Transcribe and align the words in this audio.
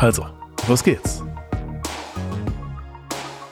Also, 0.00 0.26
los 0.66 0.82
geht's. 0.82 1.22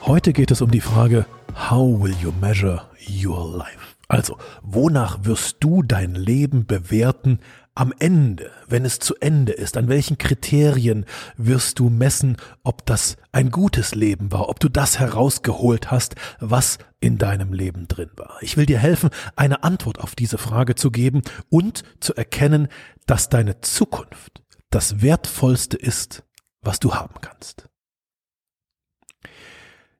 Heute 0.01 0.33
geht 0.33 0.49
es 0.49 0.63
um 0.63 0.71
die 0.71 0.81
Frage, 0.81 1.27
how 1.69 2.01
will 2.01 2.15
you 2.23 2.33
measure 2.41 2.81
your 3.07 3.55
life? 3.55 3.77
Also, 4.07 4.39
wonach 4.63 5.19
wirst 5.25 5.57
du 5.59 5.83
dein 5.83 6.15
Leben 6.15 6.65
bewerten 6.65 7.37
am 7.75 7.93
Ende, 7.99 8.49
wenn 8.67 8.83
es 8.83 8.97
zu 8.97 9.13
Ende 9.19 9.51
ist? 9.51 9.77
An 9.77 9.89
welchen 9.89 10.17
Kriterien 10.17 11.05
wirst 11.37 11.77
du 11.77 11.91
messen, 11.91 12.37
ob 12.63 12.83
das 12.87 13.17
ein 13.31 13.51
gutes 13.51 13.93
Leben 13.93 14.31
war, 14.31 14.49
ob 14.49 14.59
du 14.59 14.69
das 14.69 14.97
herausgeholt 14.97 15.91
hast, 15.91 16.15
was 16.39 16.79
in 16.99 17.19
deinem 17.19 17.53
Leben 17.53 17.87
drin 17.87 18.09
war? 18.15 18.37
Ich 18.41 18.57
will 18.57 18.65
dir 18.65 18.79
helfen, 18.79 19.11
eine 19.35 19.63
Antwort 19.63 19.99
auf 19.99 20.15
diese 20.15 20.39
Frage 20.39 20.73
zu 20.73 20.89
geben 20.89 21.21
und 21.49 21.83
zu 21.99 22.15
erkennen, 22.15 22.69
dass 23.05 23.29
deine 23.29 23.61
Zukunft 23.61 24.41
das 24.71 25.01
Wertvollste 25.01 25.77
ist, 25.77 26.23
was 26.61 26.79
du 26.79 26.93
haben 26.93 27.15
kannst. 27.21 27.69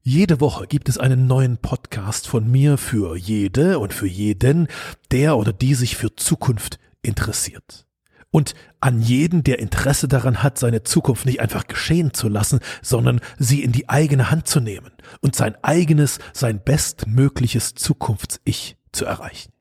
Jede 0.01 0.39
Woche 0.39 0.65
gibt 0.65 0.89
es 0.89 0.97
einen 0.97 1.27
neuen 1.27 1.57
Podcast 1.57 2.27
von 2.27 2.49
mir 2.49 2.77
für 2.77 3.15
jede 3.15 3.79
und 3.79 3.93
für 3.93 4.07
jeden, 4.07 4.67
der 5.11 5.37
oder 5.37 5.53
die 5.53 5.75
sich 5.75 5.97
für 5.97 6.15
Zukunft 6.15 6.79
interessiert. 7.01 7.85
Und 8.31 8.53
an 8.79 9.01
jeden, 9.01 9.43
der 9.43 9.59
Interesse 9.59 10.07
daran 10.07 10.41
hat, 10.43 10.57
seine 10.57 10.83
Zukunft 10.83 11.25
nicht 11.25 11.41
einfach 11.41 11.67
geschehen 11.67 12.13
zu 12.13 12.29
lassen, 12.29 12.59
sondern 12.81 13.19
sie 13.37 13.63
in 13.63 13.71
die 13.71 13.89
eigene 13.89 14.31
Hand 14.31 14.47
zu 14.47 14.59
nehmen 14.59 14.91
und 15.21 15.35
sein 15.35 15.55
eigenes, 15.63 16.19
sein 16.33 16.63
bestmögliches 16.63 17.73
Zukunfts-Ich 17.75 18.77
zu 18.91 19.05
erreichen. 19.05 19.51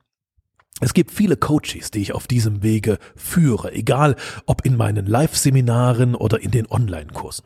Es 0.81 0.95
gibt 0.95 1.11
viele 1.11 1.37
Coaches, 1.37 1.91
die 1.91 2.01
ich 2.01 2.13
auf 2.13 2.29
diesem 2.29 2.63
Wege 2.63 2.99
führe, 3.17 3.73
egal 3.73 4.15
ob 4.47 4.65
in 4.65 4.77
meinen 4.77 5.07
Live-Seminaren 5.07 6.15
oder 6.15 6.41
in 6.41 6.53
den 6.53 6.71
Online-Kursen. 6.71 7.45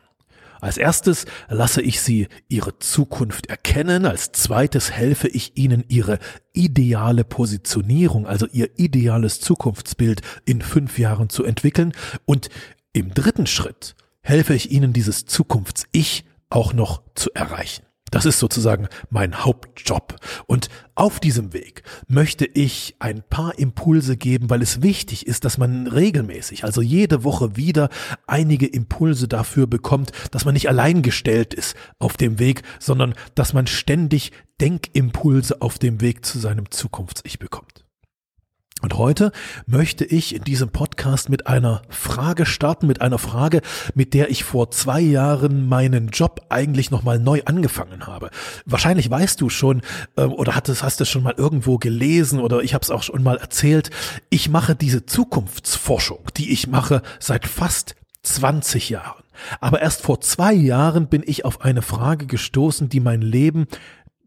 Als 0.61 0.77
erstes 0.77 1.25
lasse 1.49 1.81
ich 1.81 1.99
sie 1.99 2.29
ihre 2.47 2.79
Zukunft 2.79 3.47
erkennen, 3.47 4.05
als 4.05 4.31
zweites 4.31 4.91
helfe 4.91 5.27
ich 5.27 5.57
ihnen 5.57 5.83
ihre 5.89 6.19
ideale 6.53 7.25
Positionierung, 7.25 8.25
also 8.25 8.47
ihr 8.47 8.69
ideales 8.77 9.41
Zukunftsbild 9.41 10.21
in 10.45 10.61
fünf 10.61 10.99
Jahren 10.99 11.27
zu 11.27 11.43
entwickeln 11.43 11.91
und 12.23 12.49
im 12.93 13.13
dritten 13.13 13.45
Schritt 13.45 13.95
helfe 14.21 14.53
ich 14.53 14.71
ihnen 14.71 14.93
dieses 14.93 15.25
Zukunfts-Ich 15.25 16.23
auch 16.49 16.71
noch 16.71 17.01
zu 17.13 17.29
erreichen. 17.33 17.83
Das 18.13 18.25
ist 18.25 18.37
sozusagen 18.37 18.87
mein 19.09 19.43
Hauptjob. 19.43 20.15
Und 20.45 20.69
auf 20.93 21.19
diesem 21.19 21.51
Weg 21.51 21.81
möchte 22.07 22.45
ich 22.45 22.95
ein 22.99 23.23
paar 23.27 23.57
Impulse 23.57 24.17
geben, 24.17 24.51
weil 24.51 24.61
es 24.61 24.83
wichtig 24.83 25.25
ist, 25.25 25.45
dass 25.45 25.57
man 25.57 25.87
regelmäßig, 25.87 26.63
also 26.63 26.81
jede 26.81 27.23
Woche 27.23 27.55
wieder 27.55 27.89
einige 28.27 28.67
Impulse 28.67 29.27
dafür 29.27 29.65
bekommt, 29.65 30.11
dass 30.29 30.45
man 30.45 30.53
nicht 30.53 30.69
allein 30.69 31.01
gestellt 31.01 31.55
ist 31.55 31.75
auf 31.97 32.15
dem 32.15 32.37
Weg, 32.37 32.61
sondern 32.79 33.15
dass 33.33 33.53
man 33.53 33.65
ständig 33.65 34.31
Denkimpulse 34.61 35.61
auf 35.61 35.79
dem 35.79 35.99
Weg 35.99 36.23
zu 36.23 36.37
seinem 36.37 36.69
Zukunfts-Ich 36.69 37.39
bekommt. 37.39 37.82
Und 38.83 38.97
heute 38.97 39.31
möchte 39.65 40.03
ich 40.03 40.35
in 40.35 40.43
diesem 40.43 40.67
Podcast 40.67 41.29
mit 41.29 41.47
einer 41.47 41.83
Frage 41.87 42.45
starten, 42.45 42.85
mit 42.85 42.99
einer 42.99 43.17
Frage, 43.17 43.61
mit 43.95 44.13
der 44.13 44.29
ich 44.29 44.43
vor 44.43 44.71
zwei 44.71 44.99
Jahren 44.99 45.69
meinen 45.69 46.09
Job 46.09 46.41
eigentlich 46.49 46.91
nochmal 46.91 47.17
neu 47.17 47.43
angefangen 47.45 48.07
habe. 48.07 48.29
Wahrscheinlich 48.65 49.09
weißt 49.09 49.39
du 49.39 49.49
schon 49.49 49.83
äh, 50.17 50.23
oder 50.23 50.53
hattest, 50.53 50.83
hast 50.83 50.99
es 50.99 51.07
schon 51.07 51.23
mal 51.23 51.33
irgendwo 51.37 51.77
gelesen 51.77 52.41
oder 52.41 52.59
ich 52.59 52.73
habe 52.73 52.83
es 52.83 52.91
auch 52.91 53.03
schon 53.03 53.23
mal 53.23 53.37
erzählt. 53.37 53.89
Ich 54.29 54.49
mache 54.49 54.75
diese 54.75 55.05
Zukunftsforschung, 55.05 56.19
die 56.35 56.51
ich 56.51 56.67
mache 56.67 57.03
seit 57.19 57.47
fast 57.47 57.95
20 58.23 58.89
Jahren. 58.89 59.23
Aber 59.61 59.81
erst 59.81 60.01
vor 60.01 60.19
zwei 60.19 60.51
Jahren 60.51 61.07
bin 61.07 61.23
ich 61.25 61.45
auf 61.45 61.61
eine 61.61 61.83
Frage 61.83 62.25
gestoßen, 62.25 62.89
die 62.89 62.99
mein 62.99 63.21
Leben 63.21 63.65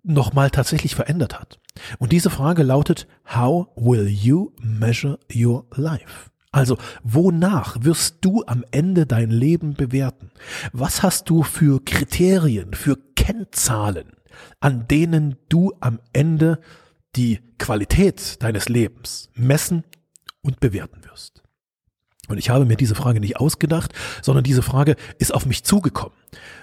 nochmal 0.03 0.49
tatsächlich 0.49 0.95
verändert 0.95 1.39
hat. 1.39 1.59
Und 1.99 2.13
diese 2.13 2.31
Frage 2.31 2.63
lautet, 2.63 3.07
how 3.35 3.69
will 3.77 4.09
you 4.09 4.53
measure 4.61 5.19
your 5.35 5.67
life? 5.75 6.31
Also, 6.53 6.79
wonach 7.03 7.77
wirst 7.81 8.19
du 8.23 8.43
am 8.47 8.65
Ende 8.71 9.05
dein 9.07 9.31
Leben 9.31 9.75
bewerten? 9.75 10.31
Was 10.73 11.03
hast 11.03 11.29
du 11.29 11.43
für 11.43 11.85
Kriterien, 11.85 12.73
für 12.73 12.97
Kennzahlen, 13.15 14.13
an 14.61 14.89
denen 14.89 15.37
du 15.51 15.75
am 15.81 16.01
Ende 16.15 16.61
die 17.15 17.41
Qualität 17.59 18.43
deines 18.43 18.69
Lebens 18.69 19.29
messen 19.35 19.85
und 20.41 20.61
bewerten 20.61 21.05
wirst? 21.05 21.43
Und 22.29 22.39
ich 22.39 22.51
habe 22.51 22.65
mir 22.65 22.77
diese 22.77 22.95
Frage 22.95 23.21
nicht 23.21 23.39
ausgedacht, 23.39 23.93
sondern 24.23 24.45
diese 24.45 24.63
Frage 24.63 24.97
ist 25.19 25.33
auf 25.35 25.47
mich 25.47 25.65
zugekommen. 25.65 26.17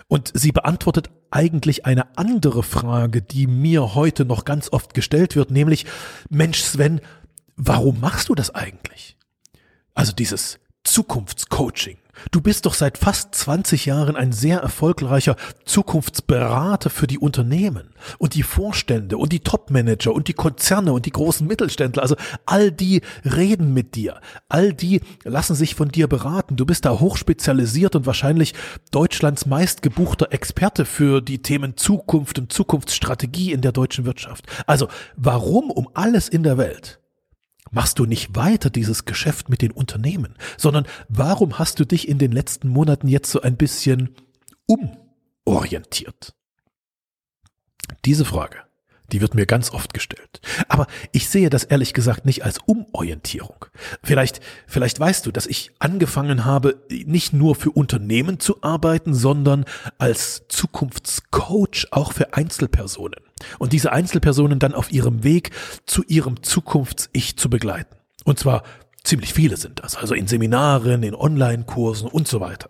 Und 0.08 0.32
sie 0.34 0.52
beantwortet 0.52 1.10
eigentlich 1.32 1.86
eine 1.86 2.18
andere 2.18 2.64
Frage, 2.64 3.22
die 3.22 3.48
mir 3.48 3.96
heute 3.96 4.26
noch 4.26 4.46
ganz 4.46 4.72
oft 4.72 4.94
gestellt 4.94 5.36
wird, 5.36 5.52
nämlich, 5.52 5.86
Mensch 6.30 6.62
Sven, 6.62 7.02
warum 7.56 8.00
machst 8.00 8.30
du 8.30 8.36
das 8.36 8.54
eigentlich? 8.54 9.18
Also 9.94 10.12
dieses 10.12 10.60
Zukunftscoaching. 10.84 11.98
Du 12.32 12.42
bist 12.42 12.66
doch 12.66 12.74
seit 12.74 12.98
fast 12.98 13.34
20 13.36 13.86
Jahren 13.86 14.16
ein 14.16 14.32
sehr 14.32 14.60
erfolgreicher 14.60 15.36
Zukunftsberater 15.66 16.90
für 16.90 17.08
die 17.08 17.18
Unternehmen 17.18 17.90
und 18.18 18.36
die 18.36 18.44
Vorstände 18.44 19.18
und 19.18 19.32
die 19.34 19.40
Topmanager 19.40 20.14
und 20.14 20.28
die 20.28 20.34
Konzerne 20.34 20.94
und 20.94 21.06
die 21.06 21.12
großen 21.12 21.46
Mittelständler. 21.48 22.04
Also 22.04 22.16
all 22.46 22.72
die 22.72 23.02
reden 23.26 23.74
mit 23.74 23.96
dir. 23.96 24.22
All 24.48 24.74
die 24.74 25.02
lassen 25.24 25.56
sich 25.56 25.76
von 25.76 25.90
dir 25.90 26.08
beraten. 26.08 26.56
Du 26.56 26.66
bist 26.66 26.86
da 26.86 27.00
hochspezialisiert 27.00 27.96
und 27.96 28.06
wahrscheinlich 28.06 28.54
Deutschlands 28.92 29.46
meistgebuchter 29.46 30.32
Experte 30.32 30.86
für 30.86 31.22
die 31.22 31.42
Themen 31.42 31.78
Zukunft 31.78 32.38
und 32.38 32.54
Zukunftsstrategie 32.54 33.52
in 33.52 33.62
der 33.62 33.72
deutschen 33.72 34.06
Wirtschaft. 34.06 34.46
Also 34.68 34.88
warum 35.16 35.72
um 35.72 35.90
alles 35.94 36.30
in 36.30 36.44
der 36.44 36.58
Welt 36.58 37.00
machst 37.74 38.00
du 38.00 38.06
nicht 38.06 38.36
weiter 38.36 38.70
dieses 38.70 39.06
Geschäft 39.06 39.50
mit 39.50 39.62
den 39.62 39.72
Unternehmen, 39.72 40.36
sondern 40.58 40.86
warum 41.10 41.60
hast 41.60 41.80
du 41.80 41.86
dich 41.86 42.08
in 42.08 42.18
den 42.18 42.32
letzten 42.32 42.70
Monaten 42.70 43.08
jetzt 43.08 43.32
so 43.32 43.42
ein 43.42 43.58
bisschen 43.58 44.16
umorientiert? 44.66 46.36
Diese 48.06 48.26
Frage, 48.26 48.58
die 49.14 49.22
wird 49.22 49.36
mir 49.36 49.46
ganz 49.46 49.72
oft 49.72 49.94
gestellt. 49.94 50.42
Aber 50.68 50.88
ich 51.12 51.30
sehe 51.30 51.52
das 51.52 51.64
ehrlich 51.64 51.94
gesagt 51.94 52.26
nicht 52.26 52.44
als 52.44 52.58
Umorientierung. 52.66 53.66
Vielleicht, 54.04 54.42
vielleicht 54.66 55.00
weißt 55.00 55.26
du, 55.26 55.32
dass 55.32 55.46
ich 55.46 55.72
angefangen 55.78 56.46
habe, 56.46 56.84
nicht 56.90 57.32
nur 57.32 57.56
für 57.56 57.70
Unternehmen 57.70 58.40
zu 58.40 58.62
arbeiten, 58.64 59.14
sondern 59.14 59.66
als 60.00 60.44
Zukunftscoach 60.50 61.88
auch 61.92 62.12
für 62.12 62.34
Einzelpersonen 62.34 63.20
und 63.60 63.72
diese 63.72 63.92
Einzelpersonen 63.92 64.58
dann 64.58 64.74
auf 64.74 64.92
ihrem 64.92 65.24
Weg 65.24 65.52
zu 65.86 66.04
ihrem 66.04 66.42
Zukunfts-Ich 66.42 67.38
zu 67.38 67.50
begleiten. 67.50 67.96
Und 68.26 68.40
zwar 68.40 68.64
ziemlich 69.04 69.34
viele 69.34 69.58
sind 69.58 69.84
das, 69.84 69.96
also 69.96 70.16
in 70.16 70.28
Seminaren, 70.28 71.04
in 71.04 71.14
Online-Kursen 71.14 72.10
und 72.10 72.28
so 72.28 72.40
weiter. 72.40 72.70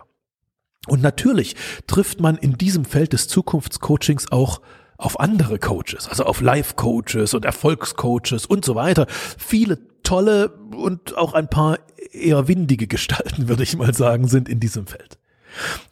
Und 0.88 1.02
natürlich 1.02 1.56
trifft 1.88 2.20
man 2.20 2.36
in 2.36 2.58
diesem 2.58 2.84
Feld 2.84 3.14
des 3.14 3.30
Zukunftscoachings 3.30 4.32
auch 4.32 4.60
auf 4.98 5.20
andere 5.20 5.60
Coaches, 5.60 6.08
also 6.08 6.26
auf 6.26 6.42
Life-Coaches 6.42 7.34
und 7.34 7.46
Erfolgscoaches 7.46 8.46
und 8.46 8.64
so 8.66 8.76
weiter. 8.76 9.08
Viele 9.38 9.80
tolle 10.04 10.50
und 10.76 11.18
auch 11.18 11.34
ein 11.34 11.50
paar 11.50 11.80
eher 12.12 12.48
windige 12.48 12.88
Gestalten, 12.88 13.48
würde 13.48 13.64
ich 13.64 13.78
mal 13.78 13.94
sagen, 13.94 14.28
sind 14.28 14.50
in 14.50 14.60
diesem 14.60 14.88
Feld. 14.88 15.18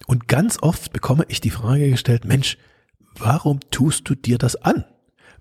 Und 0.08 0.28
ganz 0.28 0.58
oft 0.62 0.92
bekomme 0.92 1.26
ich 1.28 1.42
die 1.42 1.52
Frage 1.52 1.90
gestellt, 1.90 2.26
Mensch, 2.26 2.58
warum 3.18 3.60
tust 3.72 4.10
du 4.10 4.16
dir 4.16 4.38
das 4.38 4.56
an? 4.56 4.86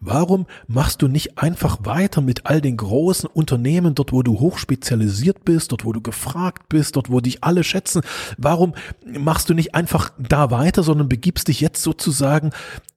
Warum 0.00 0.47
machst 0.67 1.02
du 1.02 1.08
nicht 1.08 1.38
einfach 1.38 1.79
weiter 1.85 2.23
mit 2.23 2.47
all 2.47 2.62
den 2.62 2.79
großen 2.79 3.29
Unternehmen, 3.29 3.94
dort 3.94 4.12
wo 4.12 4.23
du 4.23 4.41
hochspezialisiert 4.41 5.44
bist, 5.44 5.73
dort 5.73 5.85
wo 5.85 5.93
du 5.93 6.00
gefragt 6.00 6.70
bist, 6.70 6.97
dort 6.97 7.11
wo 7.11 7.20
dich 7.20 7.44
alle 7.44 7.64
schätzen? 7.64 8.00
Warum 8.38 8.73
machst 9.05 9.50
du 9.50 9.55
nicht 9.55 9.75
einfach 9.75 10.12
da 10.19 10.50
weiter, 10.50 10.82
sondern 10.82 11.08
begibst 11.08 11.49
dich 11.49 11.61
jetzt 11.61 11.82
sozusagen 11.82 12.50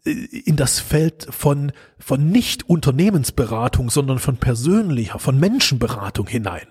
äh, 0.05 0.11
in 0.11 0.55
das 0.55 0.79
Feld 0.79 1.27
von, 1.29 1.73
von 1.99 2.31
nicht 2.31 2.69
Unternehmensberatung, 2.69 3.89
sondern 3.89 4.19
von 4.19 4.37
persönlicher, 4.37 5.19
von 5.19 5.37
Menschenberatung 5.37 6.27
hinein? 6.27 6.67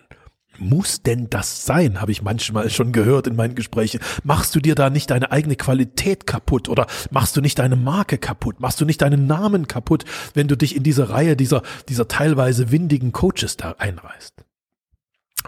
Muss 0.59 1.03
denn 1.03 1.31
das 1.31 1.65
sein, 1.65 2.01
habe 2.01 2.13
ich 2.13 2.23
manchmal 2.23 2.69
schon 2.71 2.93
gehört 2.93 3.27
in 3.27 3.37
meinen 3.37 3.55
Gesprächen. 3.55 4.01
Machst 4.23 4.55
du 4.55 4.61
dir 4.61 4.75
da 4.75 4.91
nicht 4.91 5.11
deine 5.11 5.33
eigene 5.33 5.57
Qualität 5.57 6.27
kaputt 6.27 6.69
oder 6.69 6.87
machst 7.11 7.37
du 7.37 7.41
nicht 7.41 7.59
deine 7.59 7.77
Marke 7.77 8.19
kaputt? 8.19 8.61
Machst 8.61 8.81
du 8.81 8.85
nicht 8.85 9.01
deinen 9.01 9.27
Namen 9.27 9.67
kaputt, 9.67 10.05
wenn 10.35 10.49
du 10.49 10.57
dich 10.57 10.77
in 10.77 10.83
diese 10.83 11.09
Reihe 11.09 11.37
dieser, 11.37 11.63
dieser 11.89 12.07
teilweise 12.07 12.71
windigen 12.71 13.13
Coaches 13.13 13.57
da 13.57 13.77
einreißt? 13.79 14.45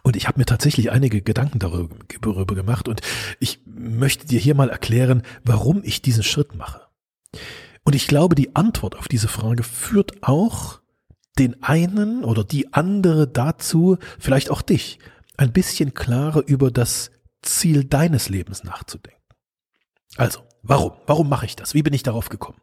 Und 0.03 0.17
ich 0.17 0.27
habe 0.27 0.39
mir 0.39 0.47
tatsächlich 0.47 0.91
einige 0.91 1.23
Gedanken 1.23 1.59
darüber 1.59 2.55
gemacht 2.55 2.89
und 2.89 3.01
ich 3.41 3.61
möchte 3.67 4.27
dir 4.27 4.41
hier 4.41 4.55
mal 4.55 4.71
erklären, 4.71 5.23
warum 5.45 5.83
ich 5.85 6.03
diesen 6.03 6.23
Schritt 6.23 6.55
mache. 6.55 6.83
Und 7.85 7.95
ich 7.95 8.07
glaube, 8.07 8.35
die 8.35 8.57
Antwort 8.57 8.97
auf 8.97 9.09
diese 9.09 9.29
Frage 9.29 9.63
führt 9.63 10.23
auch 10.23 10.81
den 11.39 11.63
einen 11.63 12.25
oder 12.25 12.45
die 12.45 12.73
andere 12.73 13.27
dazu, 13.27 13.99
vielleicht 14.19 14.51
auch 14.51 14.63
dich, 14.63 14.99
ein 15.37 15.53
bisschen 15.53 15.95
klarer 15.95 16.43
über 16.47 16.71
das 16.71 17.11
Ziel 17.43 17.85
deines 17.85 18.29
Lebens 18.29 18.65
nachzudenken. 18.65 19.21
Also, 20.17 20.41
warum? 20.63 20.93
Warum 21.07 21.29
mache 21.29 21.47
ich 21.47 21.57
das? 21.57 21.75
Wie 21.75 21.83
bin 21.83 21.93
ich 21.93 22.03
darauf 22.03 22.29
gekommen? 22.29 22.59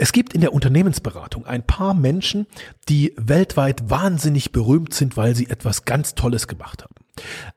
Es 0.00 0.12
gibt 0.12 0.32
in 0.32 0.40
der 0.40 0.52
Unternehmensberatung 0.52 1.44
ein 1.44 1.66
paar 1.66 1.92
Menschen, 1.92 2.46
die 2.88 3.14
weltweit 3.16 3.90
wahnsinnig 3.90 4.52
berühmt 4.52 4.94
sind, 4.94 5.16
weil 5.16 5.34
sie 5.34 5.48
etwas 5.48 5.86
ganz 5.86 6.14
Tolles 6.14 6.46
gemacht 6.46 6.84
haben. 6.84 6.94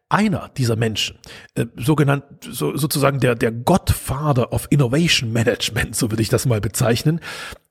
Einer 0.10 0.50
dieser 0.58 0.76
Menschen, 0.76 1.20
äh, 1.54 1.68
sogenannt, 1.76 2.24
so, 2.42 2.76
sozusagen 2.76 3.20
der, 3.20 3.36
der 3.36 3.52
Godfather 3.52 4.54
of 4.54 4.66
Innovation 4.72 5.32
Management, 5.32 5.96
so 5.96 6.10
würde 6.10 6.24
ich 6.24 6.30
das 6.30 6.48
mal 6.48 6.60
bezeichnen, 6.60 7.20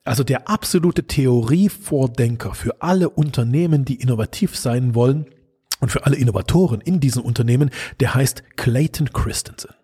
also 0.05 0.25
der 0.25 0.49
absolute 0.49 1.07
Theorievordenker 1.07 2.55
für 2.55 2.81
alle 2.83 3.11
Unternehmen, 3.11 3.85
die 3.85 3.97
innovativ 3.97 4.57
sein 4.57 4.95
wollen 4.95 5.27
und 5.81 5.91
für 5.91 6.07
alle 6.07 6.17
Innovatoren 6.17 6.81
in 6.81 7.01
diesen 7.01 7.23
Unternehmen, 7.23 7.71
der 8.01 8.15
heißt 8.15 8.43
Clayton 8.57 9.13
Christensen. 9.13 9.75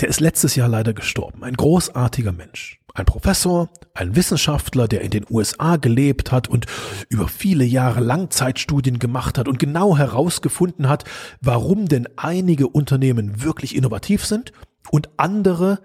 Der 0.00 0.08
ist 0.08 0.20
letztes 0.20 0.56
Jahr 0.56 0.68
leider 0.68 0.94
gestorben. 0.94 1.44
Ein 1.44 1.54
großartiger 1.54 2.32
Mensch. 2.32 2.80
Ein 2.94 3.04
Professor, 3.04 3.68
ein 3.94 4.16
Wissenschaftler, 4.16 4.88
der 4.88 5.02
in 5.02 5.10
den 5.10 5.26
USA 5.30 5.76
gelebt 5.76 6.32
hat 6.32 6.48
und 6.48 6.66
über 7.08 7.28
viele 7.28 7.64
Jahre 7.64 8.00
Langzeitstudien 8.00 8.98
gemacht 8.98 9.38
hat 9.38 9.46
und 9.46 9.58
genau 9.58 9.96
herausgefunden 9.96 10.88
hat, 10.88 11.04
warum 11.40 11.86
denn 11.86 12.08
einige 12.16 12.68
Unternehmen 12.68 13.42
wirklich 13.44 13.76
innovativ 13.76 14.24
sind 14.24 14.52
und 14.90 15.10
andere 15.18 15.80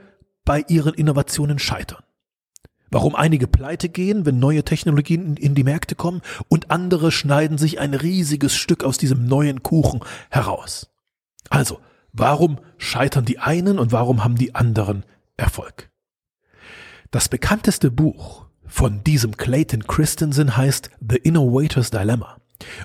bei 0.45 0.63
ihren 0.68 0.94
Innovationen 0.94 1.59
scheitern. 1.59 2.04
Warum 2.91 3.15
einige 3.15 3.47
pleite 3.47 3.89
gehen, 3.89 4.25
wenn 4.25 4.39
neue 4.39 4.63
Technologien 4.63 5.37
in 5.37 5.55
die 5.55 5.63
Märkte 5.63 5.95
kommen 5.95 6.21
und 6.47 6.71
andere 6.71 7.11
schneiden 7.11 7.57
sich 7.57 7.79
ein 7.79 7.93
riesiges 7.93 8.55
Stück 8.55 8.83
aus 8.83 8.97
diesem 8.97 9.25
neuen 9.25 9.63
Kuchen 9.63 10.01
heraus. 10.29 10.89
Also, 11.49 11.79
warum 12.13 12.59
scheitern 12.77 13.25
die 13.25 13.39
einen 13.39 13.79
und 13.79 13.91
warum 13.91 14.23
haben 14.23 14.35
die 14.35 14.55
anderen 14.55 15.03
Erfolg? 15.37 15.89
Das 17.11 17.29
bekannteste 17.29 17.91
Buch 17.91 18.45
von 18.65 19.03
diesem 19.03 19.38
Clayton 19.38 19.88
Christensen 19.88 20.57
heißt 20.57 20.89
The 21.07 21.17
Innovator's 21.17 21.91
Dilemma. 21.91 22.38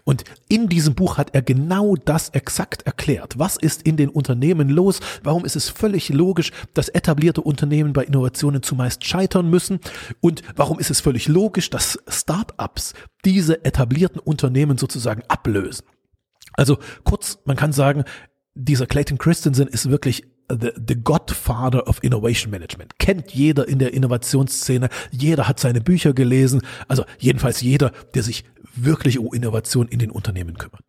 Und 0.05 0.25
in 0.49 0.69
diesem 0.69 0.95
Buch 0.95 1.19
hat 1.19 1.35
er 1.35 1.43
genau 1.43 1.95
das 1.97 2.31
exakt 2.31 2.83
erklärt. 2.83 3.39
Was 3.39 3.57
ist 3.57 3.83
in 3.83 3.97
den 3.97 4.09
Unternehmen 4.09 4.69
los? 4.69 5.01
Warum 5.23 5.45
ist 5.45 5.57
es 5.57 5.69
völlig 5.69 6.09
logisch, 6.09 6.53
dass 6.75 6.89
etablierte 6.89 7.41
Unternehmen 7.41 7.93
bei 7.93 8.05
Innovationen 8.05 8.63
zumeist 8.63 9.05
scheitern 9.05 9.49
müssen? 9.49 9.81
Und 10.21 10.43
warum 10.57 10.79
ist 10.79 10.91
es 10.91 11.01
völlig 11.01 11.29
logisch, 11.29 11.71
dass 11.71 11.99
Start-ups 12.09 12.95
diese 13.25 13.65
etablierten 13.65 14.21
Unternehmen 14.21 14.79
sozusagen 14.79 15.23
ablösen? 15.29 15.87
Also 16.55 16.79
kurz, 17.05 17.39
man 17.45 17.57
kann 17.57 17.73
sagen, 17.73 18.05
dieser 18.55 18.87
Clayton 18.87 19.19
Christensen 19.19 19.69
ist 19.69 19.89
wirklich 19.89 20.25
the, 20.51 20.73
the 20.87 20.97
Godfather 20.97 21.87
of 21.87 22.03
Innovation 22.03 22.51
Management. 22.51 22.99
Kennt 22.99 23.33
jeder 23.33 23.69
in 23.69 23.79
der 23.79 23.95
Innovationsszene, 23.95 24.89
jeder 25.11 25.49
hat 25.49 25.61
seine 25.61 25.81
Bücher 25.81 26.13
gelesen, 26.13 26.63
also 26.89 27.05
jedenfalls 27.19 27.61
jeder, 27.61 27.93
der 28.15 28.23
sich 28.23 28.45
wirklich 28.75 29.19
um 29.19 29.33
Innovation 29.33 29.89
in 29.89 29.99
den 29.99 30.11
Unternehmen 30.11 30.59
kümmert. 30.59 30.85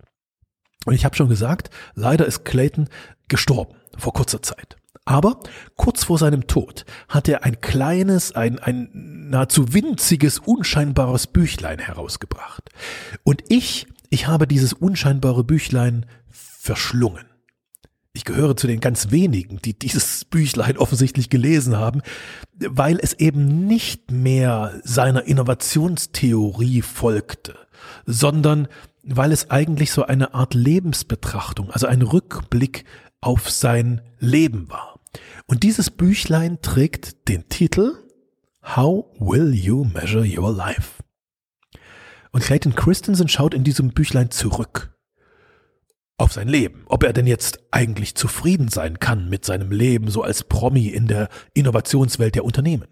Und 0.86 0.94
ich 0.94 1.06
habe 1.06 1.16
schon 1.16 1.30
gesagt, 1.30 1.70
leider 1.94 2.26
ist 2.26 2.44
Clayton 2.44 2.90
gestorben 3.28 3.76
vor 3.98 4.14
kurzer 4.14 4.42
Zeit. 4.42 4.78
Aber 5.06 5.40
kurz 5.78 6.04
vor 6.04 6.18
seinem 6.18 6.48
Tod 6.48 6.86
hat 7.10 7.28
er 7.28 7.44
ein 7.44 7.60
kleines, 7.60 8.34
ein, 8.34 8.60
ein 8.60 8.90
nahezu 9.30 9.74
winziges, 9.74 10.40
unscheinbares 10.40 11.28
Büchlein 11.28 11.80
herausgebracht. 11.80 12.70
Und 13.24 13.44
ich, 13.50 13.88
ich 14.10 14.28
habe 14.28 14.48
dieses 14.48 14.74
unscheinbare 14.74 15.44
Büchlein 15.44 16.06
verschlungen. 16.30 17.26
Ich 18.14 18.26
gehöre 18.26 18.58
zu 18.58 18.68
den 18.68 18.82
ganz 18.82 19.10
wenigen, 19.10 19.58
die 19.62 19.78
dieses 19.78 20.26
Büchlein 20.26 20.78
offensichtlich 20.78 21.30
gelesen 21.30 21.78
haben, 21.78 22.02
weil 22.54 23.00
es 23.02 23.14
eben 23.14 23.66
nicht 23.66 24.12
mehr 24.12 24.82
seiner 24.84 25.24
Innovationstheorie 25.24 26.82
folgte, 26.82 27.56
sondern 28.06 28.68
weil 29.04 29.32
es 29.32 29.50
eigentlich 29.50 29.92
so 29.92 30.04
eine 30.04 30.34
Art 30.34 30.54
Lebensbetrachtung, 30.54 31.72
also 31.72 31.88
ein 31.88 32.02
Rückblick 32.02 32.86
auf 33.20 33.50
sein 33.50 34.02
Leben 34.20 34.70
war. 34.70 35.00
Und 35.48 35.64
dieses 35.64 35.90
Büchlein 35.90 36.62
trägt 36.62 37.28
den 37.28 37.50
Titel 37.50 37.98
How 38.64 39.06
Will 39.20 39.54
You 39.54 39.84
Measure 39.86 40.26
Your 40.26 40.54
Life? 40.54 41.04
Und 42.32 42.44
Clayton 42.44 42.76
Christensen 42.76 43.28
schaut 43.28 43.54
in 43.54 43.64
diesem 43.64 43.90
Büchlein 43.90 44.32
zurück 44.32 44.96
auf 46.18 46.32
sein 46.32 46.48
Leben, 46.48 46.84
ob 46.86 47.04
er 47.04 47.14
denn 47.14 47.28
jetzt 47.28 47.60
eigentlich 47.72 48.16
zufrieden 48.16 48.68
sein 48.68 49.00
kann 49.00 49.30
mit 49.30 49.44
seinem 49.44 49.72
Leben 49.72 50.10
so 50.10 50.22
als 50.22 50.44
Promi 50.44 50.88
in 50.88 51.08
der 51.08 51.30
Innovationswelt 51.54 52.36
der 52.36 52.46
Unternehmen. 52.46 52.88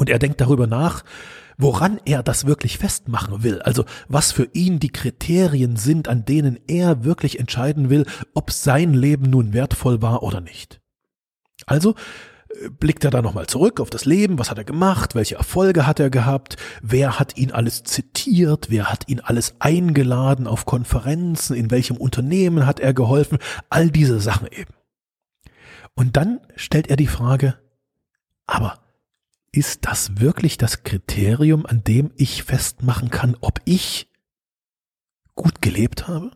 Und 0.00 0.08
er 0.08 0.18
denkt 0.18 0.40
darüber 0.40 0.66
nach, 0.66 1.04
woran 1.58 2.00
er 2.06 2.22
das 2.22 2.46
wirklich 2.46 2.78
festmachen 2.78 3.42
will, 3.42 3.60
also 3.60 3.84
was 4.08 4.32
für 4.32 4.48
ihn 4.54 4.80
die 4.80 4.88
Kriterien 4.88 5.76
sind, 5.76 6.08
an 6.08 6.24
denen 6.24 6.58
er 6.68 7.04
wirklich 7.04 7.38
entscheiden 7.38 7.90
will, 7.90 8.06
ob 8.32 8.50
sein 8.50 8.94
Leben 8.94 9.28
nun 9.28 9.52
wertvoll 9.52 10.00
war 10.00 10.22
oder 10.22 10.40
nicht. 10.40 10.80
Also 11.66 11.96
blickt 12.78 13.04
er 13.04 13.10
da 13.10 13.20
nochmal 13.20 13.46
zurück 13.46 13.78
auf 13.78 13.90
das 13.90 14.06
Leben, 14.06 14.38
was 14.38 14.50
hat 14.50 14.56
er 14.56 14.64
gemacht, 14.64 15.14
welche 15.14 15.34
Erfolge 15.34 15.86
hat 15.86 16.00
er 16.00 16.08
gehabt, 16.08 16.56
wer 16.80 17.18
hat 17.18 17.36
ihn 17.36 17.52
alles 17.52 17.84
zitiert, 17.84 18.70
wer 18.70 18.90
hat 18.90 19.06
ihn 19.06 19.20
alles 19.20 19.56
eingeladen 19.58 20.46
auf 20.46 20.64
Konferenzen, 20.64 21.54
in 21.54 21.70
welchem 21.70 21.98
Unternehmen 21.98 22.64
hat 22.64 22.80
er 22.80 22.94
geholfen, 22.94 23.36
all 23.68 23.90
diese 23.90 24.18
Sachen 24.18 24.46
eben. 24.46 24.72
Und 25.94 26.16
dann 26.16 26.40
stellt 26.56 26.88
er 26.88 26.96
die 26.96 27.06
Frage, 27.06 27.58
aber 28.46 28.79
ist 29.52 29.86
das 29.86 30.20
wirklich 30.20 30.58
das 30.58 30.84
Kriterium, 30.84 31.66
an 31.66 31.82
dem 31.82 32.12
ich 32.16 32.44
festmachen 32.44 33.10
kann, 33.10 33.36
ob 33.40 33.60
ich 33.64 34.08
gut 35.34 35.60
gelebt 35.60 36.08
habe? 36.08 36.30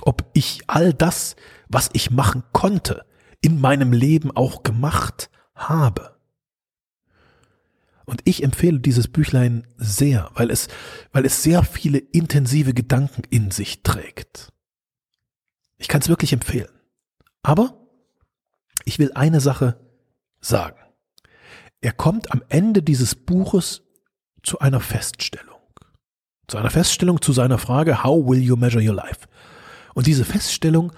Ob 0.00 0.28
ich 0.32 0.62
all 0.66 0.92
das, 0.92 1.36
was 1.68 1.90
ich 1.92 2.10
machen 2.10 2.42
konnte, 2.52 3.04
in 3.40 3.60
meinem 3.60 3.92
Leben 3.92 4.30
auch 4.30 4.62
gemacht 4.62 5.30
habe. 5.54 6.16
Und 8.04 8.20
ich 8.24 8.42
empfehle 8.42 8.80
dieses 8.80 9.06
Büchlein 9.08 9.66
sehr, 9.76 10.30
weil 10.34 10.50
es, 10.50 10.68
weil 11.12 11.24
es 11.24 11.42
sehr 11.42 11.62
viele 11.62 11.98
intensive 11.98 12.74
Gedanken 12.74 13.22
in 13.30 13.50
sich 13.52 13.82
trägt. 13.82 14.52
Ich 15.78 15.88
kann 15.88 16.00
es 16.00 16.08
wirklich 16.08 16.32
empfehlen. 16.32 16.70
Aber 17.42 17.78
ich 18.84 18.98
will 18.98 19.12
eine 19.14 19.40
Sache 19.40 19.78
sagen. 20.40 20.78
Er 21.82 21.92
kommt 21.92 22.32
am 22.32 22.42
Ende 22.48 22.82
dieses 22.82 23.14
Buches 23.14 23.82
zu 24.42 24.58
einer 24.58 24.80
Feststellung. 24.80 25.60
Zu 26.48 26.56
einer 26.56 26.70
Feststellung 26.70 27.20
zu 27.20 27.32
seiner 27.32 27.58
Frage, 27.58 28.02
how 28.02 28.26
will 28.26 28.42
you 28.42 28.56
measure 28.56 28.82
your 28.82 28.94
life? 28.94 29.28
Und 29.94 30.06
diese 30.06 30.24
Feststellung 30.24 30.92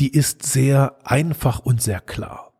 die 0.00 0.08
ist 0.08 0.42
sehr 0.44 0.96
einfach 1.04 1.60
und 1.60 1.82
sehr 1.82 2.00
klar. 2.00 2.52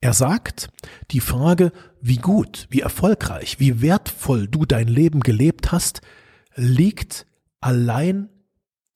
Er 0.00 0.12
sagt, 0.12 0.68
die 1.10 1.20
Frage, 1.20 1.72
wie 2.00 2.18
gut, 2.18 2.68
wie 2.70 2.80
erfolgreich, 2.80 3.58
wie 3.58 3.82
wertvoll 3.82 4.46
du 4.46 4.64
dein 4.64 4.86
Leben 4.86 5.20
gelebt 5.20 5.72
hast, 5.72 6.00
liegt 6.54 7.26
allein 7.60 8.28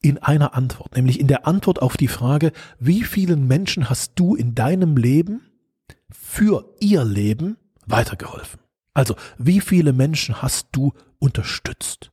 in 0.00 0.18
einer 0.18 0.54
Antwort, 0.54 0.94
nämlich 0.94 1.18
in 1.18 1.26
der 1.26 1.46
Antwort 1.46 1.82
auf 1.82 1.96
die 1.96 2.08
Frage, 2.08 2.52
wie 2.78 3.02
vielen 3.02 3.46
Menschen 3.48 3.90
hast 3.90 4.12
du 4.14 4.36
in 4.36 4.54
deinem 4.54 4.96
Leben 4.96 5.42
für 6.10 6.72
ihr 6.78 7.04
Leben 7.04 7.56
weitergeholfen? 7.90 8.60
Also, 8.94 9.14
wie 9.38 9.60
viele 9.60 9.92
Menschen 9.92 10.42
hast 10.42 10.68
du 10.72 10.92
unterstützt? 11.18 12.10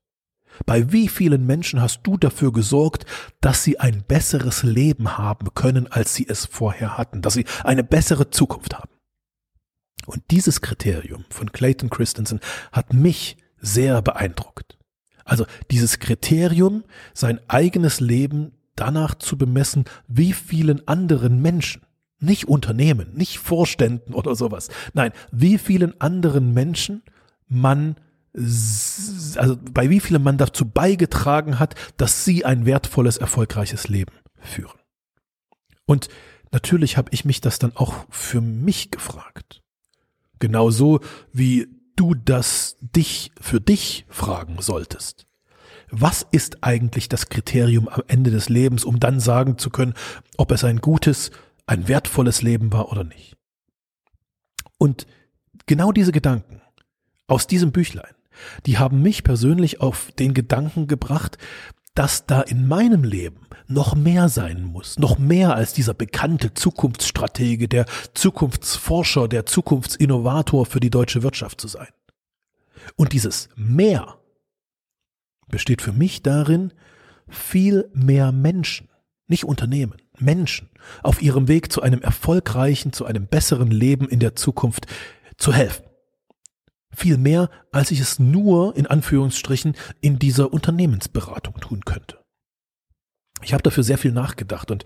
Bei 0.66 0.92
wie 0.92 1.08
vielen 1.08 1.46
Menschen 1.46 1.82
hast 1.82 2.02
du 2.04 2.18
dafür 2.18 2.52
gesorgt, 2.52 3.06
dass 3.42 3.64
sie 3.64 3.80
ein 3.80 4.04
besseres 4.08 4.64
Leben 4.64 5.18
haben 5.18 5.54
können, 5.54 5.88
als 5.88 6.16
sie 6.16 6.28
es 6.28 6.46
vorher 6.46 6.98
hatten, 6.98 7.22
dass 7.22 7.34
sie 7.34 7.46
eine 7.64 7.84
bessere 7.84 8.30
Zukunft 8.30 8.76
haben? 8.76 8.90
Und 10.06 10.24
dieses 10.32 10.62
Kriterium 10.62 11.26
von 11.30 11.52
Clayton 11.52 11.90
Christensen 11.90 12.40
hat 12.72 12.94
mich 12.94 13.38
sehr 13.60 14.02
beeindruckt. 14.02 14.78
Also 15.26 15.46
dieses 15.72 16.00
Kriterium, 16.00 16.86
sein 17.14 17.40
eigenes 17.50 18.00
Leben 18.00 18.54
danach 18.76 19.16
zu 19.16 19.38
bemessen, 19.38 19.86
wie 20.08 20.32
vielen 20.32 20.88
anderen 20.88 21.42
Menschen, 21.42 21.82
nicht 22.20 22.48
Unternehmen, 22.48 23.14
nicht 23.14 23.40
Vorständen 23.40 24.14
oder 24.14 24.36
sowas, 24.36 24.70
nein, 24.94 25.12
wie 25.32 25.58
vielen 25.58 26.00
anderen 26.02 26.54
Menschen 26.54 27.04
man 27.48 27.96
also 28.38 29.58
bei 29.72 29.90
wie 29.90 30.00
vielen 30.00 30.22
man 30.22 30.38
dazu 30.38 30.70
beigetragen 30.70 31.58
hat, 31.58 31.74
dass 31.98 32.24
sie 32.24 32.46
ein 32.46 32.68
wertvolles, 32.68 33.18
erfolgreiches 33.18 33.88
Leben 33.88 34.14
führen. 34.38 34.80
Und 35.86 36.10
natürlich 36.52 36.98
habe 36.98 37.10
ich 37.14 37.26
mich 37.26 37.42
das 37.42 37.58
dann 37.58 37.76
auch 37.76 38.06
für 38.10 38.42
mich 38.42 38.92
gefragt. 38.92 39.64
Genauso 40.40 41.00
wie 41.34 41.68
du 41.96 42.14
das 42.14 42.78
dich 42.80 43.32
für 43.42 43.60
dich 43.60 44.06
fragen 44.08 44.58
solltest. 44.60 45.26
Was 45.90 46.28
ist 46.32 46.64
eigentlich 46.64 47.10
das 47.10 47.30
Kriterium 47.30 47.88
am 47.88 48.04
Ende 48.08 48.30
des 48.30 48.50
Lebens, 48.50 48.84
um 48.84 49.00
dann 49.00 49.20
sagen 49.20 49.58
zu 49.58 49.70
können, 49.70 49.94
ob 50.36 50.52
es 50.52 50.64
ein 50.64 50.80
gutes, 50.80 51.32
ein 51.68 51.88
wertvolles 51.88 52.42
Leben 52.42 52.74
war 52.74 52.92
oder 52.92 53.04
nicht? 53.04 53.38
Und 54.78 55.06
genau 55.66 55.92
diese 55.92 56.12
Gedanken 56.12 56.62
aus 57.28 57.46
diesem 57.48 57.72
Büchlein, 57.72 58.16
die 58.66 58.78
haben 58.78 59.02
mich 59.02 59.24
persönlich 59.24 59.82
auf 59.82 60.12
den 60.14 60.34
Gedanken 60.34 60.88
gebracht, 60.88 61.38
dass 61.94 62.28
da 62.28 62.42
in 62.42 62.68
meinem 62.68 63.04
Leben 63.04 63.48
noch 63.68 63.96
mehr 63.96 64.30
sein 64.30 64.64
muss, 64.64 65.00
noch 65.00 65.18
mehr 65.18 65.56
als 65.56 65.74
dieser 65.74 65.96
bekannte 65.96 66.54
Zukunftsstratege, 66.54 67.68
der 67.68 67.86
Zukunftsforscher, 68.14 69.28
der 69.28 69.48
Zukunftsinnovator 69.48 70.68
für 70.68 70.80
die 70.80 70.92
deutsche 70.92 71.24
Wirtschaft 71.24 71.60
zu 71.60 71.68
sein. 71.68 71.88
Und 72.96 73.14
dieses 73.14 73.50
mehr 73.56 74.20
besteht 75.48 75.82
für 75.82 75.92
mich 75.92 76.22
darin, 76.22 76.72
viel 77.28 77.90
mehr 77.94 78.32
Menschen, 78.32 78.90
nicht 79.28 79.44
Unternehmen, 79.44 79.98
Menschen 80.20 80.70
auf 81.04 81.22
ihrem 81.22 81.48
Weg 81.48 81.72
zu 81.72 81.82
einem 81.82 82.02
erfolgreichen, 82.02 82.94
zu 82.94 83.06
einem 83.06 83.28
besseren 83.28 83.72
Leben 83.72 84.08
in 84.08 84.20
der 84.20 84.36
Zukunft 84.36 84.88
zu 85.38 85.54
helfen 85.54 85.88
viel 86.98 87.18
mehr, 87.18 87.52
als 87.72 87.92
ich 87.92 88.00
es 88.00 88.18
nur 88.18 88.76
in 88.76 88.88
Anführungsstrichen 88.88 89.76
in 90.02 90.18
dieser 90.18 90.52
Unternehmensberatung 90.52 91.60
tun 91.60 91.86
könnte. 91.86 92.18
Ich 93.44 93.54
habe 93.54 93.62
dafür 93.62 93.84
sehr 93.84 94.00
viel 94.00 94.12
nachgedacht 94.12 94.72
und 94.72 94.84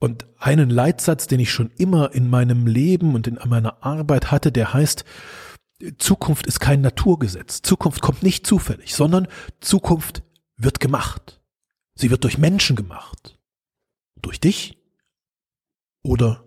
und 0.00 0.28
einen 0.38 0.70
Leitsatz, 0.70 1.26
den 1.26 1.40
ich 1.40 1.50
schon 1.50 1.72
immer 1.76 2.14
in 2.14 2.30
meinem 2.30 2.68
Leben 2.68 3.16
und 3.16 3.26
in 3.26 3.36
meiner 3.46 3.82
Arbeit 3.84 4.30
hatte, 4.30 4.52
der 4.52 4.72
heißt, 4.72 5.04
Zukunft 5.98 6.46
ist 6.46 6.60
kein 6.60 6.82
Naturgesetz. 6.82 7.62
Zukunft 7.62 8.00
kommt 8.00 8.22
nicht 8.22 8.46
zufällig, 8.46 8.94
sondern 8.94 9.26
Zukunft 9.60 10.22
wird 10.56 10.78
gemacht. 10.78 11.40
Sie 11.96 12.12
wird 12.12 12.22
durch 12.22 12.38
Menschen 12.38 12.76
gemacht. 12.76 13.37
Durch 14.22 14.40
dich 14.40 14.78
oder 16.02 16.44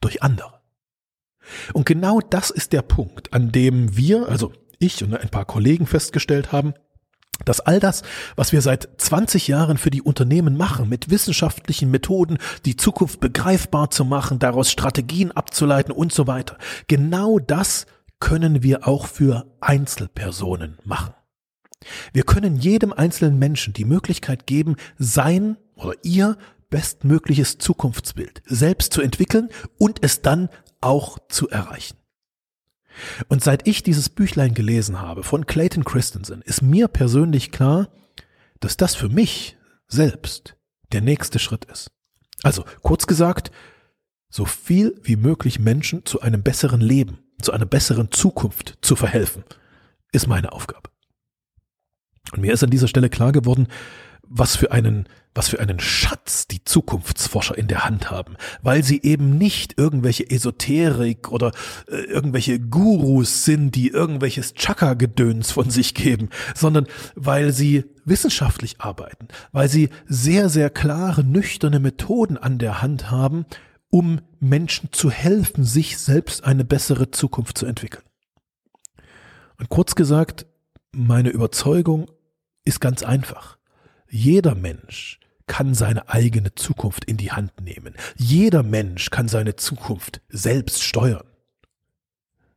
durch 0.00 0.22
andere. 0.22 0.60
Und 1.72 1.86
genau 1.86 2.20
das 2.20 2.50
ist 2.50 2.72
der 2.72 2.82
Punkt, 2.82 3.32
an 3.32 3.52
dem 3.52 3.96
wir, 3.96 4.28
also 4.28 4.52
ich 4.78 5.02
und 5.02 5.14
ein 5.14 5.28
paar 5.28 5.44
Kollegen 5.44 5.86
festgestellt 5.86 6.52
haben, 6.52 6.74
dass 7.44 7.60
all 7.60 7.80
das, 7.80 8.02
was 8.36 8.52
wir 8.52 8.62
seit 8.62 8.88
20 8.98 9.48
Jahren 9.48 9.76
für 9.76 9.90
die 9.90 10.02
Unternehmen 10.02 10.56
machen, 10.56 10.88
mit 10.88 11.10
wissenschaftlichen 11.10 11.90
Methoden, 11.90 12.38
die 12.64 12.76
Zukunft 12.76 13.20
begreifbar 13.20 13.90
zu 13.90 14.04
machen, 14.04 14.38
daraus 14.38 14.70
Strategien 14.70 15.32
abzuleiten 15.32 15.92
und 15.92 16.12
so 16.12 16.26
weiter, 16.26 16.58
genau 16.86 17.38
das 17.38 17.86
können 18.20 18.62
wir 18.62 18.86
auch 18.86 19.06
für 19.06 19.46
Einzelpersonen 19.60 20.78
machen. 20.84 21.14
Wir 22.12 22.22
können 22.22 22.56
jedem 22.56 22.92
einzelnen 22.92 23.38
Menschen 23.38 23.74
die 23.74 23.84
Möglichkeit 23.84 24.46
geben, 24.46 24.76
sein 24.98 25.58
oder 25.74 25.94
ihr 26.02 26.38
bestmögliches 26.74 27.58
Zukunftsbild 27.58 28.42
selbst 28.46 28.92
zu 28.92 29.00
entwickeln 29.00 29.48
und 29.78 30.02
es 30.02 30.22
dann 30.22 30.48
auch 30.80 31.20
zu 31.28 31.48
erreichen. 31.48 31.96
Und 33.28 33.44
seit 33.44 33.68
ich 33.68 33.84
dieses 33.84 34.08
Büchlein 34.08 34.54
gelesen 34.54 35.00
habe 35.00 35.22
von 35.22 35.46
Clayton 35.46 35.84
Christensen, 35.84 36.42
ist 36.42 36.62
mir 36.62 36.88
persönlich 36.88 37.52
klar, 37.52 37.90
dass 38.58 38.76
das 38.76 38.96
für 38.96 39.08
mich 39.08 39.56
selbst 39.86 40.56
der 40.90 41.00
nächste 41.00 41.38
Schritt 41.38 41.64
ist. 41.66 41.92
Also 42.42 42.64
kurz 42.82 43.06
gesagt, 43.06 43.52
so 44.28 44.44
viel 44.44 45.00
wie 45.04 45.14
möglich 45.14 45.60
Menschen 45.60 46.04
zu 46.04 46.22
einem 46.22 46.42
besseren 46.42 46.80
Leben, 46.80 47.20
zu 47.40 47.52
einer 47.52 47.66
besseren 47.66 48.10
Zukunft 48.10 48.78
zu 48.80 48.96
verhelfen, 48.96 49.44
ist 50.10 50.26
meine 50.26 50.50
Aufgabe. 50.50 50.90
Und 52.32 52.40
mir 52.40 52.52
ist 52.52 52.64
an 52.64 52.70
dieser 52.70 52.88
Stelle 52.88 53.10
klar 53.10 53.30
geworden, 53.30 53.68
was 54.22 54.56
für 54.56 54.72
einen, 54.72 55.08
was 55.34 55.48
für 55.48 55.60
einen 55.60 55.80
Schatz 55.80 56.46
die 56.46 56.62
Zukunftsforscher 56.64 57.58
in 57.58 57.66
der 57.66 57.84
Hand 57.84 58.10
haben, 58.10 58.36
weil 58.62 58.84
sie 58.84 59.02
eben 59.02 59.36
nicht 59.36 59.78
irgendwelche 59.78 60.30
Esoterik 60.30 61.30
oder 61.32 61.52
äh, 61.88 61.96
irgendwelche 61.96 62.60
Gurus 62.60 63.44
sind, 63.44 63.74
die 63.74 63.88
irgendwelches 63.88 64.54
Chakra-Gedöns 64.54 65.50
von 65.50 65.70
sich 65.70 65.94
geben, 65.94 66.30
sondern 66.54 66.86
weil 67.14 67.52
sie 67.52 67.84
wissenschaftlich 68.04 68.80
arbeiten, 68.80 69.28
weil 69.52 69.68
sie 69.68 69.90
sehr, 70.06 70.48
sehr 70.48 70.70
klare, 70.70 71.24
nüchterne 71.24 71.80
Methoden 71.80 72.36
an 72.36 72.58
der 72.58 72.82
Hand 72.82 73.10
haben, 73.10 73.46
um 73.90 74.20
Menschen 74.40 74.90
zu 74.92 75.10
helfen, 75.10 75.64
sich 75.64 75.98
selbst 75.98 76.44
eine 76.44 76.64
bessere 76.64 77.10
Zukunft 77.10 77.58
zu 77.58 77.66
entwickeln. 77.66 78.04
Und 79.58 79.68
kurz 79.68 79.94
gesagt, 79.94 80.46
meine 80.92 81.30
Überzeugung 81.30 82.10
ist 82.64 82.80
ganz 82.80 83.02
einfach. 83.02 83.58
Jeder 84.08 84.54
Mensch 84.54 85.20
kann 85.46 85.74
seine 85.74 86.08
eigene 86.08 86.54
Zukunft 86.54 87.04
in 87.04 87.16
die 87.16 87.32
Hand 87.32 87.52
nehmen. 87.60 87.94
Jeder 88.16 88.62
Mensch 88.62 89.10
kann 89.10 89.28
seine 89.28 89.56
Zukunft 89.56 90.20
selbst 90.28 90.82
steuern. 90.82 91.26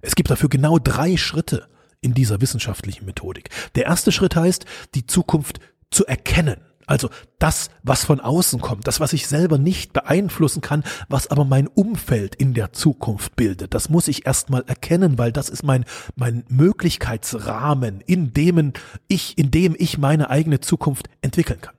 Es 0.01 0.15
gibt 0.15 0.29
dafür 0.29 0.50
genau 0.50 0.79
drei 0.79 1.17
Schritte 1.17 1.67
in 2.01 2.13
dieser 2.13 2.39
wissenschaftlichen 2.41 3.06
Methodik. 3.06 3.50
Der 3.75 3.86
erste 3.86 4.12
Schritt 4.12 4.36
heißt, 4.36 4.65
die 4.96 5.06
Zukunft 5.06 5.60
zu 5.91 6.06
erkennen. 6.06 6.58
Also 6.86 7.10
das, 7.38 7.70
was 7.84 8.06
von 8.06 8.22
außen 8.22 8.62
kommt, 8.62 8.88
das, 8.88 9.01
was 9.01 9.12
ich 9.12 9.27
selber 9.27 9.58
nicht 9.58 9.91
beeinflussen 9.91 10.62
kann, 10.62 10.86
was 11.10 11.27
aber 11.27 11.44
mein 11.44 11.67
Umfeld 11.67 12.34
in 12.36 12.53
der 12.53 12.72
Zukunft 12.72 13.36
bildet, 13.36 13.74
das 13.74 13.89
muss 13.89 14.08
ich 14.08 14.25
erstmal 14.25 14.63
erkennen, 14.67 15.17
weil 15.17 15.34
das 15.34 15.50
ist 15.50 15.63
mein, 15.63 15.84
mein 16.15 16.46
Möglichkeitsrahmen, 16.48 18.00
in 18.00 18.34
dem 18.34 18.72
ich, 19.10 19.38
in 19.38 19.51
dem 19.51 19.75
ich 19.77 19.98
meine 19.98 20.29
eigene 20.29 20.62
Zukunft 20.62 21.10
entwickeln 21.22 21.60
kann. 21.60 21.77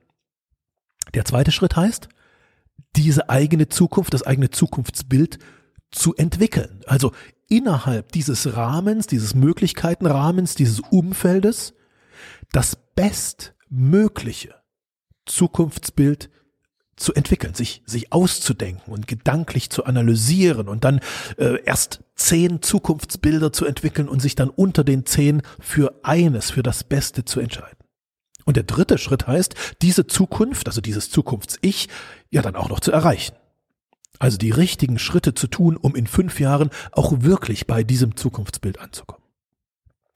Der 1.13 1.25
zweite 1.25 1.51
Schritt 1.51 1.75
heißt, 1.75 2.09
diese 2.95 3.29
eigene 3.29 3.69
Zukunft, 3.69 4.13
das 4.13 4.23
eigene 4.23 4.49
Zukunftsbild 4.49 5.39
zu 5.91 6.15
entwickeln. 6.15 6.81
Also 6.85 7.11
innerhalb 7.47 8.11
dieses 8.11 8.55
Rahmens, 8.55 9.07
dieses 9.07 9.33
Möglichkeitenrahmens, 9.35 10.55
dieses 10.55 10.79
Umfeldes, 10.79 11.73
das 12.51 12.77
Bestmögliche 12.95 14.55
Zukunftsbild 15.25 16.29
zu 16.95 17.13
entwickeln, 17.13 17.53
sich, 17.53 17.81
sich 17.85 18.11
auszudenken 18.11 18.91
und 18.93 19.07
gedanklich 19.07 19.69
zu 19.69 19.85
analysieren 19.85 20.67
und 20.67 20.83
dann 20.83 20.99
äh, 21.37 21.63
erst 21.63 22.03
zehn 22.15 22.61
Zukunftsbilder 22.61 23.53
zu 23.53 23.65
entwickeln 23.65 24.09
und 24.09 24.21
sich 24.21 24.35
dann 24.35 24.49
unter 24.49 24.83
den 24.83 25.05
zehn 25.05 25.41
für 25.59 26.01
eines, 26.03 26.51
für 26.51 26.63
das 26.63 26.83
Beste 26.83 27.23
zu 27.23 27.39
entscheiden. 27.39 27.78
Und 28.49 28.55
der 28.55 28.63
dritte 28.63 28.97
Schritt 28.97 29.27
heißt, 29.27 29.53
diese 29.83 30.07
Zukunft, 30.07 30.65
also 30.65 30.81
dieses 30.81 31.11
Zukunfts-Ich, 31.11 31.87
ja 32.31 32.41
dann 32.41 32.55
auch 32.55 32.67
noch 32.67 32.79
zu 32.79 32.91
erreichen. 32.91 33.35
Also 34.17 34.39
die 34.39 34.49
richtigen 34.49 34.97
Schritte 34.97 35.35
zu 35.35 35.45
tun, 35.45 35.77
um 35.77 35.95
in 35.95 36.07
fünf 36.07 36.39
Jahren 36.39 36.71
auch 36.91 37.13
wirklich 37.21 37.67
bei 37.67 37.83
diesem 37.83 38.15
Zukunftsbild 38.15 38.79
anzukommen. 38.79 39.21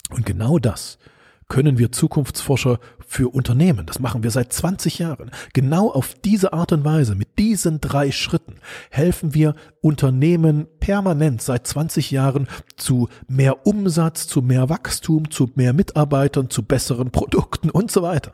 Und 0.09 0.25
genau 0.25 0.57
das 0.57 0.97
können 1.47 1.77
wir 1.77 1.91
Zukunftsforscher 1.91 2.79
für 3.05 3.33
Unternehmen, 3.33 3.85
das 3.85 3.99
machen 3.99 4.23
wir 4.23 4.31
seit 4.31 4.51
20 4.51 4.99
Jahren, 4.99 5.31
genau 5.53 5.91
auf 5.91 6.15
diese 6.15 6.53
Art 6.53 6.71
und 6.71 6.83
Weise, 6.83 7.15
mit 7.15 7.37
diesen 7.37 7.79
drei 7.81 8.11
Schritten 8.11 8.55
helfen 8.89 9.33
wir 9.33 9.55
Unternehmen 9.81 10.67
permanent 10.79 11.41
seit 11.41 11.67
20 11.67 12.11
Jahren 12.11 12.47
zu 12.75 13.09
mehr 13.27 13.67
Umsatz, 13.67 14.27
zu 14.27 14.41
mehr 14.41 14.69
Wachstum, 14.69 15.29
zu 15.29 15.51
mehr 15.55 15.73
Mitarbeitern, 15.73 16.49
zu 16.49 16.63
besseren 16.63 17.11
Produkten 17.11 17.69
und 17.69 17.91
so 17.91 18.01
weiter. 18.01 18.33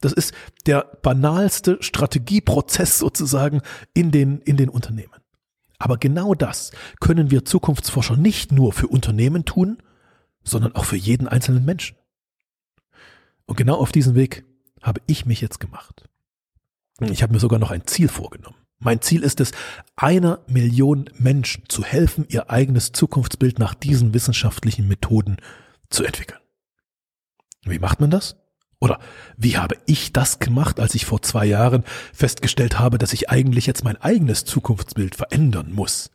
Das 0.00 0.12
ist 0.12 0.34
der 0.66 0.86
banalste 1.02 1.78
Strategieprozess 1.80 2.98
sozusagen 2.98 3.62
in 3.94 4.10
den, 4.10 4.40
in 4.40 4.56
den 4.56 4.68
Unternehmen. 4.68 5.14
Aber 5.78 5.96
genau 5.96 6.34
das 6.34 6.72
können 7.00 7.30
wir 7.30 7.44
Zukunftsforscher 7.44 8.16
nicht 8.16 8.52
nur 8.52 8.72
für 8.72 8.88
Unternehmen 8.88 9.44
tun, 9.44 9.78
sondern 10.44 10.74
auch 10.74 10.84
für 10.84 10.96
jeden 10.96 11.28
einzelnen 11.28 11.64
Menschen. 11.64 11.96
Und 13.52 13.56
genau 13.56 13.74
auf 13.74 13.92
diesen 13.92 14.14
Weg 14.14 14.46
habe 14.80 15.02
ich 15.06 15.26
mich 15.26 15.42
jetzt 15.42 15.60
gemacht. 15.60 16.08
Ich 17.00 17.22
habe 17.22 17.34
mir 17.34 17.38
sogar 17.38 17.58
noch 17.58 17.70
ein 17.70 17.86
Ziel 17.86 18.08
vorgenommen. 18.08 18.56
Mein 18.78 19.02
Ziel 19.02 19.22
ist 19.22 19.42
es, 19.42 19.52
einer 19.94 20.40
Million 20.46 21.10
Menschen 21.18 21.64
zu 21.68 21.84
helfen, 21.84 22.24
ihr 22.30 22.48
eigenes 22.48 22.92
Zukunftsbild 22.92 23.58
nach 23.58 23.74
diesen 23.74 24.14
wissenschaftlichen 24.14 24.88
Methoden 24.88 25.36
zu 25.90 26.02
entwickeln. 26.02 26.40
Wie 27.64 27.78
macht 27.78 28.00
man 28.00 28.08
das? 28.08 28.36
Oder 28.80 28.98
wie 29.36 29.58
habe 29.58 29.76
ich 29.84 30.14
das 30.14 30.38
gemacht, 30.38 30.80
als 30.80 30.94
ich 30.94 31.04
vor 31.04 31.20
zwei 31.20 31.44
Jahren 31.44 31.84
festgestellt 32.14 32.78
habe, 32.78 32.96
dass 32.96 33.12
ich 33.12 33.28
eigentlich 33.28 33.66
jetzt 33.66 33.84
mein 33.84 34.00
eigenes 34.00 34.46
Zukunftsbild 34.46 35.14
verändern 35.14 35.72
muss? 35.74 36.10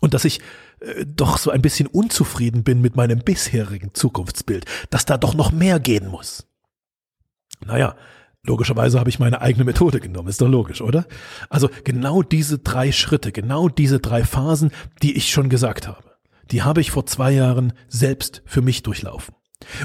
Und 0.00 0.14
dass 0.14 0.24
ich 0.24 0.38
äh, 0.78 1.04
doch 1.04 1.36
so 1.36 1.50
ein 1.50 1.62
bisschen 1.62 1.88
unzufrieden 1.88 2.62
bin 2.62 2.80
mit 2.80 2.94
meinem 2.94 3.18
bisherigen 3.18 3.92
Zukunftsbild, 3.92 4.66
dass 4.90 5.04
da 5.04 5.18
doch 5.18 5.34
noch 5.34 5.50
mehr 5.50 5.80
gehen 5.80 6.06
muss. 6.06 6.46
Naja, 7.64 7.94
logischerweise 8.42 8.98
habe 8.98 9.10
ich 9.10 9.18
meine 9.18 9.40
eigene 9.40 9.64
Methode 9.64 10.00
genommen, 10.00 10.28
ist 10.28 10.40
doch 10.40 10.48
logisch, 10.48 10.80
oder? 10.80 11.06
Also 11.48 11.68
genau 11.84 12.22
diese 12.22 12.58
drei 12.58 12.92
Schritte, 12.92 13.32
genau 13.32 13.68
diese 13.68 14.00
drei 14.00 14.24
Phasen, 14.24 14.70
die 15.02 15.16
ich 15.16 15.30
schon 15.30 15.48
gesagt 15.48 15.86
habe, 15.86 16.16
die 16.50 16.62
habe 16.62 16.80
ich 16.80 16.90
vor 16.90 17.06
zwei 17.06 17.32
Jahren 17.32 17.72
selbst 17.88 18.42
für 18.46 18.62
mich 18.62 18.82
durchlaufen. 18.82 19.34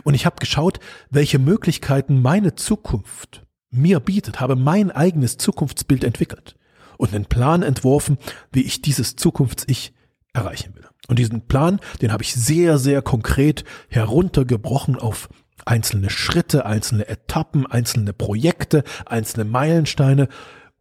Und 0.03 0.13
ich 0.13 0.25
habe 0.25 0.37
geschaut, 0.39 0.79
welche 1.09 1.37
Möglichkeiten 1.37 2.21
meine 2.21 2.55
Zukunft 2.55 3.43
mir 3.71 3.99
bietet, 3.99 4.39
habe 4.39 4.55
mein 4.55 4.89
eigenes 4.89 5.37
Zukunftsbild 5.37 6.03
entwickelt 6.03 6.55
und 6.97 7.13
einen 7.13 7.25
Plan 7.25 7.61
entworfen, 7.61 8.17
wie 8.53 8.61
ich 8.61 8.81
dieses 8.81 9.17
Zukunfts-Ich 9.17 9.93
erreichen 10.33 10.75
will. 10.75 10.85
Und 11.07 11.19
diesen 11.19 11.47
Plan, 11.47 11.79
den 12.01 12.11
habe 12.11 12.23
ich 12.23 12.33
sehr, 12.33 12.77
sehr 12.77 13.01
konkret 13.01 13.63
heruntergebrochen 13.89 14.95
auf 14.95 15.29
einzelne 15.65 16.09
Schritte, 16.09 16.65
einzelne 16.65 17.07
Etappen, 17.07 17.65
einzelne 17.65 18.13
Projekte, 18.13 18.83
einzelne 19.05 19.45
Meilensteine, 19.45 20.29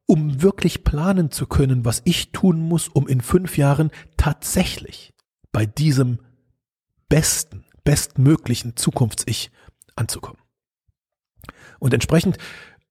um 0.06 0.42
wirklich 0.42 0.84
planen 0.84 1.30
zu 1.30 1.46
können, 1.46 1.84
was 1.84 2.02
ich 2.04 2.30
tun 2.32 2.60
muss, 2.60 2.88
um 2.88 3.08
in 3.08 3.20
fünf 3.20 3.56
Jahren 3.56 3.90
tatsächlich 4.16 5.14
bei 5.50 5.64
diesem 5.66 6.18
besten, 7.08 7.64
bestmöglichen 7.84 8.76
Zukunfts-Ich 8.76 9.50
anzukommen. 9.96 10.40
Und 11.78 11.94
entsprechend 11.94 12.38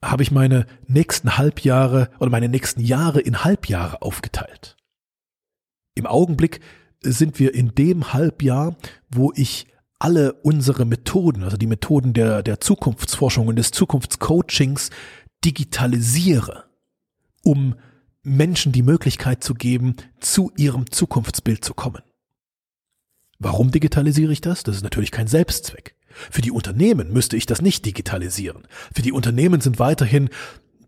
habe 0.03 0.23
ich 0.23 0.31
meine 0.31 0.65
nächsten 0.87 1.37
Halbjahre 1.37 2.09
oder 2.19 2.29
meine 2.29 2.49
nächsten 2.49 2.81
Jahre 2.81 3.21
in 3.21 3.43
Halbjahre 3.43 4.01
aufgeteilt. 4.01 4.75
Im 5.95 6.05
Augenblick 6.05 6.59
sind 7.01 7.39
wir 7.39 7.53
in 7.53 7.75
dem 7.75 8.13
Halbjahr, 8.13 8.75
wo 9.09 9.31
ich 9.35 9.67
alle 10.03 10.33
unsere 10.33 10.85
Methoden, 10.85 11.43
also 11.43 11.55
die 11.55 11.67
Methoden 11.67 12.13
der, 12.13 12.43
der 12.43 12.59
Zukunftsforschung 12.59 13.47
und 13.47 13.55
des 13.55 13.71
Zukunftscoachings 13.71 14.89
digitalisiere, 15.45 16.65
um 17.41 17.75
Menschen 18.21 18.73
die 18.73 18.83
Möglichkeit 18.83 19.43
zu 19.45 19.53
geben, 19.53 19.95
zu 20.19 20.51
ihrem 20.57 20.91
Zukunftsbild 20.91 21.63
zu 21.63 21.73
kommen. 21.73 22.01
Warum 23.39 23.71
digitalisiere 23.71 24.33
ich 24.33 24.41
das? 24.41 24.63
Das 24.63 24.75
ist 24.75 24.83
natürlich 24.83 25.11
kein 25.11 25.27
Selbstzweck. 25.27 25.95
Für 26.09 26.41
die 26.41 26.51
Unternehmen 26.51 27.13
müsste 27.13 27.37
ich 27.37 27.45
das 27.45 27.61
nicht 27.61 27.85
digitalisieren. 27.85 28.67
Für 28.93 29.03
die 29.03 29.13
Unternehmen 29.13 29.61
sind 29.61 29.79
weiterhin 29.79 30.29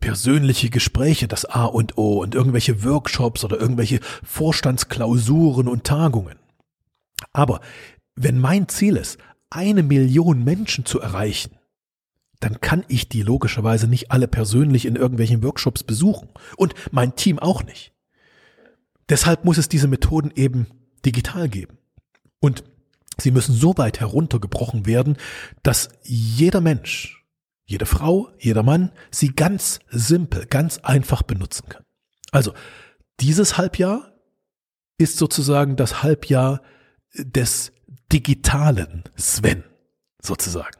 persönliche 0.02 0.70
Gespräche 0.70 1.30
das 1.30 1.46
A 1.46 1.64
und 1.64 1.98
O 1.98 2.22
und 2.22 2.36
irgendwelche 2.36 2.84
Workshops 2.84 3.46
oder 3.46 3.60
irgendwelche 3.62 4.02
Vorstandsklausuren 4.24 5.70
und 5.70 5.86
Tagungen. 5.86 6.36
Aber 7.32 7.62
wenn 8.16 8.40
mein 8.40 8.68
Ziel 8.68 8.98
ist, 8.98 9.20
eine 9.50 9.84
Million 9.84 10.44
Menschen 10.44 10.86
zu 10.86 11.00
erreichen, 11.00 11.58
dann 12.40 12.62
kann 12.62 12.84
ich 12.88 13.10
die 13.10 13.22
logischerweise 13.22 13.88
nicht 13.88 14.12
alle 14.12 14.28
persönlich 14.28 14.86
in 14.86 14.96
irgendwelchen 14.96 15.44
Workshops 15.44 15.84
besuchen 15.84 16.30
und 16.58 16.74
mein 16.92 17.16
Team 17.16 17.40
auch 17.40 17.64
nicht. 17.64 17.94
Deshalb 19.10 19.46
muss 19.46 19.58
es 19.58 19.70
diese 19.70 19.88
Methoden 19.88 20.32
eben 20.36 20.68
digital 21.06 21.48
geben. 21.48 21.78
Und 22.40 22.64
sie 23.20 23.32
müssen 23.32 23.56
so 23.56 23.78
weit 23.78 24.00
heruntergebrochen 24.00 24.86
werden, 24.86 25.18
dass 25.64 25.90
jeder 26.04 26.62
Mensch 26.62 27.26
jede 27.66 27.86
Frau, 27.86 28.30
jeder 28.40 28.64
Mann 28.64 28.92
sie 29.12 29.30
ganz 29.30 29.80
simpel, 29.90 30.46
ganz 30.46 30.78
einfach 30.80 31.24
benutzen 31.24 31.68
kann. 31.68 31.84
Also 32.32 32.54
dieses 33.20 33.58
Halbjahr 33.58 34.14
ist 34.98 35.18
sozusagen 35.18 35.76
das 35.76 36.04
Halbjahr 36.04 36.62
des 37.14 37.72
digitalen 38.12 39.04
Sven 39.16 39.64
sozusagen. 40.22 40.78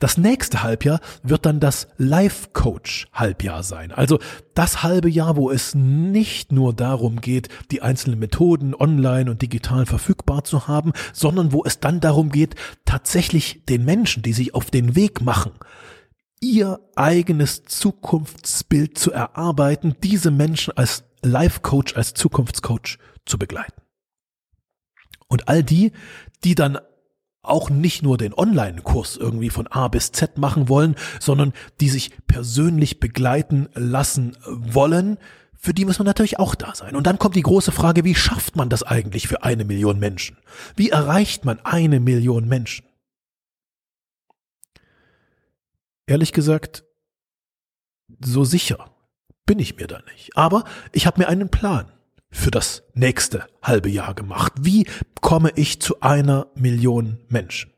Das 0.00 0.16
nächste 0.16 0.62
Halbjahr 0.62 1.00
wird 1.22 1.44
dann 1.44 1.60
das 1.60 1.88
Life 1.98 2.48
Coach 2.52 3.06
Halbjahr 3.12 3.62
sein. 3.62 3.92
Also 3.92 4.18
das 4.54 4.82
halbe 4.82 5.10
Jahr, 5.10 5.36
wo 5.36 5.50
es 5.50 5.74
nicht 5.74 6.52
nur 6.52 6.72
darum 6.72 7.20
geht, 7.20 7.48
die 7.70 7.82
einzelnen 7.82 8.18
Methoden 8.18 8.74
online 8.74 9.30
und 9.30 9.42
digital 9.42 9.84
verfügbar 9.84 10.44
zu 10.44 10.68
haben, 10.68 10.92
sondern 11.12 11.52
wo 11.52 11.64
es 11.64 11.80
dann 11.80 12.00
darum 12.00 12.30
geht, 12.30 12.54
tatsächlich 12.86 13.64
den 13.66 13.84
Menschen, 13.84 14.22
die 14.22 14.32
sich 14.32 14.54
auf 14.54 14.70
den 14.70 14.96
Weg 14.96 15.20
machen, 15.20 15.52
ihr 16.40 16.80
eigenes 16.96 17.64
Zukunftsbild 17.64 18.96
zu 18.96 19.12
erarbeiten, 19.12 19.96
diese 20.02 20.30
Menschen 20.30 20.76
als 20.76 21.04
Life 21.22 21.60
Coach, 21.60 21.94
als 21.96 22.14
Zukunftscoach 22.14 22.98
zu 23.26 23.38
begleiten. 23.38 23.82
Und 25.26 25.48
all 25.48 25.62
die, 25.62 25.92
die 26.44 26.54
dann 26.54 26.78
auch 27.42 27.70
nicht 27.70 28.02
nur 28.02 28.18
den 28.18 28.34
Online-Kurs 28.34 29.16
irgendwie 29.16 29.50
von 29.50 29.66
A 29.68 29.88
bis 29.88 30.12
Z 30.12 30.38
machen 30.38 30.68
wollen, 30.68 30.96
sondern 31.20 31.52
die 31.80 31.88
sich 31.88 32.10
persönlich 32.26 33.00
begleiten 33.00 33.68
lassen 33.74 34.36
wollen, 34.44 35.18
für 35.60 35.74
die 35.74 35.84
muss 35.84 35.98
man 35.98 36.06
natürlich 36.06 36.38
auch 36.38 36.54
da 36.54 36.74
sein. 36.74 36.94
Und 36.94 37.06
dann 37.06 37.18
kommt 37.18 37.34
die 37.34 37.42
große 37.42 37.72
Frage, 37.72 38.04
wie 38.04 38.14
schafft 38.14 38.54
man 38.54 38.68
das 38.68 38.82
eigentlich 38.82 39.26
für 39.26 39.42
eine 39.42 39.64
Million 39.64 39.98
Menschen? 39.98 40.36
Wie 40.76 40.90
erreicht 40.90 41.44
man 41.44 41.58
eine 41.64 42.00
Million 42.00 42.46
Menschen? 42.46 42.88
ehrlich 46.08 46.32
gesagt, 46.32 46.84
so 48.24 48.44
sicher 48.44 48.90
bin 49.46 49.58
ich 49.58 49.76
mir 49.76 49.86
da 49.86 50.00
nicht. 50.12 50.36
Aber 50.36 50.64
ich 50.92 51.06
habe 51.06 51.20
mir 51.20 51.28
einen 51.28 51.50
Plan 51.50 51.92
für 52.30 52.50
das 52.50 52.82
nächste 52.94 53.46
halbe 53.62 53.88
Jahr 53.88 54.14
gemacht. 54.14 54.52
Wie 54.60 54.86
komme 55.20 55.52
ich 55.56 55.80
zu 55.80 56.00
einer 56.00 56.48
Million 56.54 57.18
Menschen? 57.28 57.72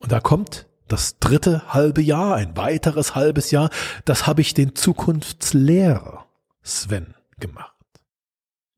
Und 0.00 0.12
da 0.12 0.20
kommt 0.20 0.66
das 0.88 1.18
dritte 1.18 1.74
halbe 1.74 2.00
Jahr, 2.00 2.36
ein 2.36 2.56
weiteres 2.56 3.14
halbes 3.14 3.50
Jahr, 3.50 3.70
das 4.04 4.26
habe 4.26 4.40
ich 4.40 4.54
den 4.54 4.74
Zukunftslehrer 4.74 6.26
Sven 6.62 7.14
gemacht. 7.38 7.74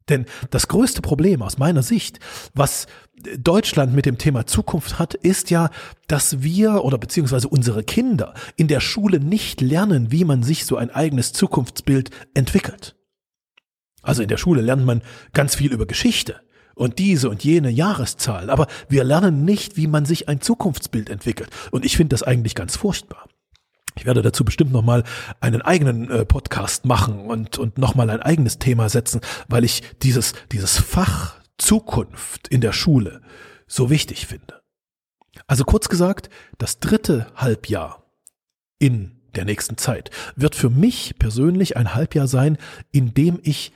Denn 0.09 0.27
das 0.51 0.67
größte 0.67 1.03
Problem 1.03 1.41
aus 1.41 1.57
meiner 1.57 1.83
Sicht, 1.83 2.19
was 2.53 2.87
Deutschland 3.39 3.95
mit 3.95 4.07
dem 4.07 4.19
Thema 4.19 4.47
Zukunft 4.47 4.99
hat, 4.99 5.15
ist 5.15 5.51
ja, 5.51 5.71
dass 6.09 6.43
wir 6.43 6.85
oder 6.85 6.99
beziehungsweise 6.99 7.49
unsere 7.49 7.85
Kinder 7.85 8.35
in 8.57 8.67
der 8.67 8.81
Schule 8.81 9.21
nicht 9.21 9.61
lernen, 9.61 10.11
wie 10.11 10.25
man 10.25 10.43
sich 10.43 10.67
so 10.67 10.77
ein 10.77 10.91
eigenes 10.91 11.33
Zukunftsbild 11.33 12.11
entwickelt. 12.35 12.97
Also 14.03 14.23
in 14.23 14.29
der 14.29 14.37
Schule 14.37 14.63
lernt 14.63 14.85
man 14.85 15.03
ganz 15.33 15.55
viel 15.55 15.73
über 15.73 15.87
Geschichte 15.87 16.41
und 16.75 16.99
diese 16.99 17.29
und 17.29 17.45
jene 17.45 17.71
Jahreszahl, 17.71 18.49
aber 18.49 18.67
wir 18.89 19.05
lernen 19.05 19.45
nicht, 19.45 19.77
wie 19.77 19.87
man 19.87 20.07
sich 20.07 20.29
ein 20.29 20.41
Zukunftsbild 20.41 21.11
entwickelt. 21.11 21.51
Und 21.71 21.85
ich 21.85 21.97
finde 21.97 22.15
das 22.15 22.23
eigentlich 22.23 22.55
ganz 22.55 22.77
furchtbar. 22.77 23.27
Ich 23.97 24.07
werde 24.07 24.23
dazu 24.23 24.45
bestimmt 24.45 24.73
nochmal 24.73 25.05
einen 25.41 25.63
eigenen 25.63 26.11
äh, 26.11 26.25
Podcast 26.25 26.87
machen 26.87 27.27
und, 27.27 27.59
und 27.59 27.77
nochmal 27.77 28.09
ein 28.09 28.23
eigenes 28.23 28.59
Thema 28.59 28.89
setzen, 28.89 29.21
weil 29.49 29.65
ich 29.65 29.83
dieses, 30.03 30.33
dieses 30.53 30.79
Fach 30.79 31.41
Zukunft 31.59 32.49
in 32.49 32.61
der 32.61 32.73
Schule 32.73 33.21
so 33.67 33.91
wichtig 33.91 34.27
finde. 34.27 34.63
Also 35.47 35.65
kurz 35.65 35.89
gesagt, 35.89 36.31
das 36.59 36.81
dritte 36.81 37.27
Halbjahr 37.35 38.05
in 38.79 39.21
der 39.35 39.45
nächsten 39.45 39.77
Zeit 39.77 40.11
wird 40.35 40.55
für 40.55 40.71
mich 40.71 41.17
persönlich 41.19 41.77
ein 41.77 41.95
Halbjahr 41.95 42.27
sein, 42.27 42.57
in 42.91 43.15
dem 43.15 43.39
ich 43.43 43.73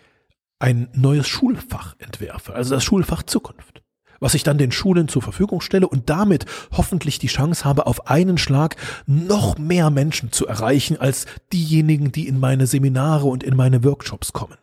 ein 0.64 0.88
neues 0.94 1.28
Schulfach 1.28 1.94
entwerfe, 1.98 2.54
also 2.54 2.74
das 2.74 2.82
Schulfach 2.82 3.22
Zukunft, 3.22 3.82
was 4.18 4.32
ich 4.32 4.44
dann 4.44 4.56
den 4.56 4.72
Schulen 4.72 5.08
zur 5.08 5.20
Verfügung 5.20 5.60
stelle 5.60 5.86
und 5.86 6.08
damit 6.08 6.46
hoffentlich 6.72 7.18
die 7.18 7.26
Chance 7.26 7.66
habe, 7.66 7.86
auf 7.86 8.06
einen 8.06 8.38
Schlag 8.38 8.76
noch 9.04 9.58
mehr 9.58 9.90
Menschen 9.90 10.32
zu 10.32 10.46
erreichen 10.46 10.98
als 10.98 11.26
diejenigen, 11.52 12.12
die 12.12 12.26
in 12.26 12.40
meine 12.40 12.66
Seminare 12.66 13.26
und 13.26 13.44
in 13.44 13.54
meine 13.54 13.84
Workshops 13.84 14.32
kommen. 14.32 14.56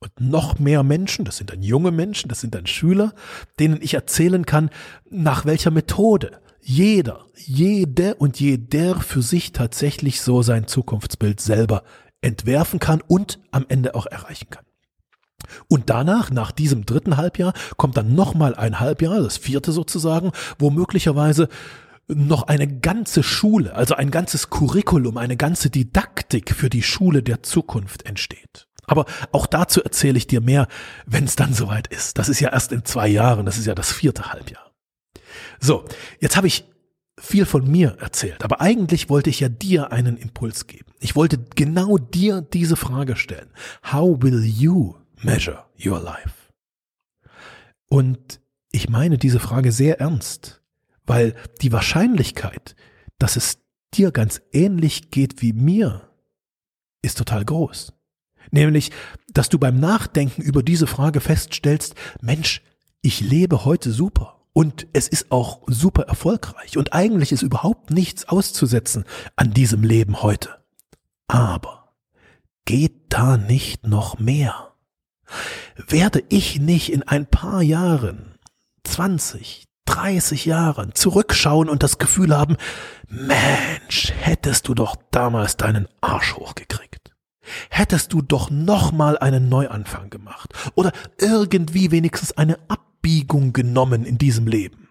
Und 0.00 0.20
noch 0.20 0.58
mehr 0.58 0.82
Menschen, 0.82 1.24
das 1.24 1.36
sind 1.36 1.50
dann 1.50 1.62
junge 1.62 1.92
Menschen, 1.92 2.26
das 2.28 2.40
sind 2.40 2.56
dann 2.56 2.66
Schüler, 2.66 3.14
denen 3.60 3.80
ich 3.80 3.94
erzählen 3.94 4.44
kann, 4.44 4.70
nach 5.08 5.46
welcher 5.46 5.70
Methode 5.70 6.40
jeder, 6.60 7.26
jede 7.36 8.16
und 8.16 8.40
jeder 8.40 8.96
für 8.96 9.22
sich 9.22 9.52
tatsächlich 9.52 10.20
so 10.20 10.42
sein 10.42 10.66
Zukunftsbild 10.66 11.40
selber 11.40 11.84
entwerfen 12.20 12.78
kann 12.78 13.00
und 13.06 13.38
am 13.50 13.66
Ende 13.68 13.94
auch 13.94 14.06
erreichen 14.06 14.50
kann. 14.50 14.64
Und 15.68 15.88
danach, 15.88 16.30
nach 16.30 16.52
diesem 16.52 16.84
dritten 16.84 17.16
Halbjahr, 17.16 17.52
kommt 17.76 17.96
dann 17.96 18.14
nochmal 18.14 18.54
ein 18.54 18.80
Halbjahr, 18.80 19.20
das 19.20 19.36
vierte 19.36 19.72
sozusagen, 19.72 20.32
wo 20.58 20.70
möglicherweise 20.70 21.48
noch 22.08 22.44
eine 22.44 22.66
ganze 22.80 23.22
Schule, 23.22 23.74
also 23.74 23.94
ein 23.94 24.10
ganzes 24.10 24.50
Curriculum, 24.50 25.18
eine 25.18 25.36
ganze 25.36 25.70
Didaktik 25.70 26.54
für 26.54 26.70
die 26.70 26.82
Schule 26.82 27.22
der 27.22 27.42
Zukunft 27.42 28.06
entsteht. 28.06 28.66
Aber 28.86 29.04
auch 29.32 29.46
dazu 29.46 29.82
erzähle 29.82 30.16
ich 30.16 30.26
dir 30.26 30.40
mehr, 30.40 30.66
wenn 31.06 31.24
es 31.24 31.36
dann 31.36 31.52
soweit 31.52 31.86
ist. 31.88 32.16
Das 32.18 32.30
ist 32.30 32.40
ja 32.40 32.50
erst 32.50 32.72
in 32.72 32.84
zwei 32.86 33.06
Jahren, 33.06 33.44
das 33.44 33.58
ist 33.58 33.66
ja 33.66 33.74
das 33.74 33.92
vierte 33.92 34.32
Halbjahr. 34.32 34.72
So, 35.60 35.84
jetzt 36.20 36.36
habe 36.38 36.46
ich 36.46 36.64
viel 37.20 37.46
von 37.46 37.70
mir 37.70 37.96
erzählt, 38.00 38.44
aber 38.44 38.60
eigentlich 38.60 39.08
wollte 39.08 39.30
ich 39.30 39.40
ja 39.40 39.48
dir 39.48 39.92
einen 39.92 40.16
Impuls 40.16 40.66
geben. 40.66 40.92
Ich 41.00 41.16
wollte 41.16 41.38
genau 41.54 41.98
dir 41.98 42.40
diese 42.40 42.76
Frage 42.76 43.16
stellen. 43.16 43.50
How 43.92 44.22
will 44.22 44.44
you 44.44 44.94
measure 45.22 45.64
your 45.84 46.00
life? 46.00 46.52
Und 47.88 48.40
ich 48.70 48.88
meine 48.88 49.18
diese 49.18 49.40
Frage 49.40 49.72
sehr 49.72 50.00
ernst, 50.00 50.62
weil 51.04 51.34
die 51.62 51.72
Wahrscheinlichkeit, 51.72 52.76
dass 53.18 53.36
es 53.36 53.58
dir 53.94 54.10
ganz 54.10 54.40
ähnlich 54.52 55.10
geht 55.10 55.40
wie 55.40 55.52
mir, 55.52 56.10
ist 57.02 57.18
total 57.18 57.44
groß. 57.44 57.92
Nämlich, 58.50 58.90
dass 59.32 59.48
du 59.48 59.58
beim 59.58 59.78
Nachdenken 59.78 60.42
über 60.42 60.62
diese 60.62 60.86
Frage 60.86 61.20
feststellst, 61.20 61.94
Mensch, 62.20 62.62
ich 63.02 63.20
lebe 63.20 63.64
heute 63.64 63.92
super 63.92 64.37
und 64.58 64.88
es 64.92 65.06
ist 65.06 65.30
auch 65.30 65.60
super 65.68 66.08
erfolgreich 66.08 66.76
und 66.76 66.92
eigentlich 66.92 67.30
ist 67.30 67.42
überhaupt 67.42 67.92
nichts 67.92 68.28
auszusetzen 68.28 69.04
an 69.36 69.52
diesem 69.52 69.84
Leben 69.84 70.20
heute. 70.20 70.56
Aber 71.28 71.92
geht 72.64 73.02
da 73.08 73.36
nicht 73.36 73.86
noch 73.86 74.18
mehr? 74.18 74.72
Werde 75.76 76.24
ich 76.28 76.58
nicht 76.58 76.90
in 76.92 77.04
ein 77.04 77.26
paar 77.26 77.62
Jahren, 77.62 78.36
20, 78.82 79.68
30 79.84 80.44
Jahren 80.44 80.92
zurückschauen 80.92 81.68
und 81.68 81.84
das 81.84 81.98
Gefühl 81.98 82.36
haben, 82.36 82.56
Mensch, 83.06 84.12
hättest 84.18 84.66
du 84.66 84.74
doch 84.74 84.96
damals 85.12 85.56
deinen 85.56 85.86
Arsch 86.00 86.34
hochgekriegt 86.34 86.88
hättest 87.70 88.12
du 88.12 88.20
doch 88.20 88.50
nochmal 88.50 89.16
einen 89.16 89.48
Neuanfang 89.48 90.10
gemacht 90.10 90.52
oder 90.74 90.92
irgendwie 91.18 91.90
wenigstens 91.90 92.36
eine 92.36 92.58
Abbiegung 92.98 93.52
genommen 93.52 94.04
in 94.04 94.18
diesem 94.18 94.46
Leben. 94.46 94.88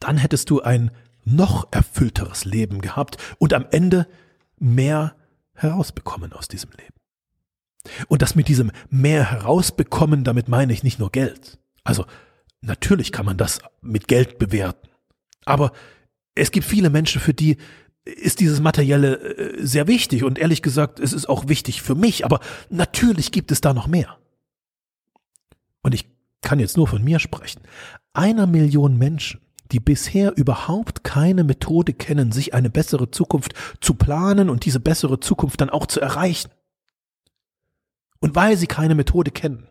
Dann 0.00 0.16
hättest 0.16 0.50
du 0.50 0.62
ein 0.62 0.90
noch 1.24 1.68
erfüllteres 1.70 2.44
Leben 2.44 2.80
gehabt 2.80 3.18
und 3.38 3.52
am 3.54 3.66
Ende 3.70 4.08
mehr 4.58 5.14
herausbekommen 5.54 6.32
aus 6.32 6.48
diesem 6.48 6.70
Leben. 6.70 6.94
Und 8.08 8.22
das 8.22 8.34
mit 8.34 8.48
diesem 8.48 8.72
mehr 8.90 9.30
herausbekommen, 9.30 10.24
damit 10.24 10.48
meine 10.48 10.72
ich 10.72 10.82
nicht 10.82 10.98
nur 10.98 11.12
Geld. 11.12 11.58
Also 11.84 12.06
natürlich 12.62 13.12
kann 13.12 13.26
man 13.26 13.36
das 13.36 13.60
mit 13.80 14.08
Geld 14.08 14.38
bewerten. 14.38 14.88
Aber 15.44 15.72
es 16.34 16.50
gibt 16.50 16.66
viele 16.66 16.90
Menschen, 16.90 17.20
für 17.20 17.34
die 17.34 17.58
ist 18.04 18.40
dieses 18.40 18.60
Materielle 18.60 19.18
äh, 19.18 19.64
sehr 19.64 19.86
wichtig 19.86 20.24
und 20.24 20.38
ehrlich 20.38 20.62
gesagt, 20.62 20.98
es 20.98 21.12
ist 21.12 21.28
auch 21.28 21.48
wichtig 21.48 21.82
für 21.82 21.94
mich, 21.94 22.24
aber 22.24 22.40
natürlich 22.70 23.30
gibt 23.30 23.52
es 23.52 23.60
da 23.60 23.74
noch 23.74 23.86
mehr. 23.86 24.18
Und 25.82 25.94
ich 25.94 26.11
kann 26.42 26.60
jetzt 26.60 26.76
nur 26.76 26.86
von 26.86 27.02
mir 27.02 27.18
sprechen. 27.18 27.62
Einer 28.12 28.46
Million 28.46 28.98
Menschen, 28.98 29.40
die 29.70 29.80
bisher 29.80 30.36
überhaupt 30.36 31.02
keine 31.02 31.44
Methode 31.44 31.94
kennen, 31.94 32.30
sich 32.30 32.52
eine 32.52 32.68
bessere 32.70 33.10
Zukunft 33.10 33.54
zu 33.80 33.94
planen 33.94 34.50
und 34.50 34.64
diese 34.64 34.80
bessere 34.80 35.20
Zukunft 35.20 35.60
dann 35.60 35.70
auch 35.70 35.86
zu 35.86 36.00
erreichen. 36.00 36.50
Und 38.20 38.36
weil 38.36 38.56
sie 38.56 38.66
keine 38.66 38.94
Methode 38.94 39.30
kennen, 39.30 39.66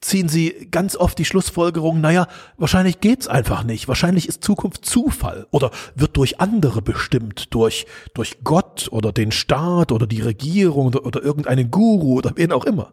ziehen 0.00 0.28
sie 0.28 0.68
ganz 0.70 0.96
oft 0.96 1.18
die 1.18 1.24
Schlussfolgerung, 1.24 2.00
naja, 2.00 2.26
wahrscheinlich 2.56 3.00
geht's 3.00 3.28
einfach 3.28 3.64
nicht. 3.64 3.88
Wahrscheinlich 3.88 4.28
ist 4.28 4.44
Zukunft 4.44 4.84
Zufall 4.84 5.46
oder 5.50 5.70
wird 5.94 6.16
durch 6.16 6.40
andere 6.40 6.82
bestimmt, 6.82 7.54
durch, 7.54 7.86
durch 8.14 8.38
Gott 8.44 8.88
oder 8.90 9.12
den 9.12 9.32
Staat 9.32 9.92
oder 9.92 10.06
die 10.06 10.20
Regierung 10.20 10.88
oder, 10.88 11.06
oder 11.06 11.22
irgendeinen 11.22 11.70
Guru 11.70 12.18
oder 12.18 12.32
wen 12.36 12.52
auch 12.52 12.64
immer. 12.64 12.92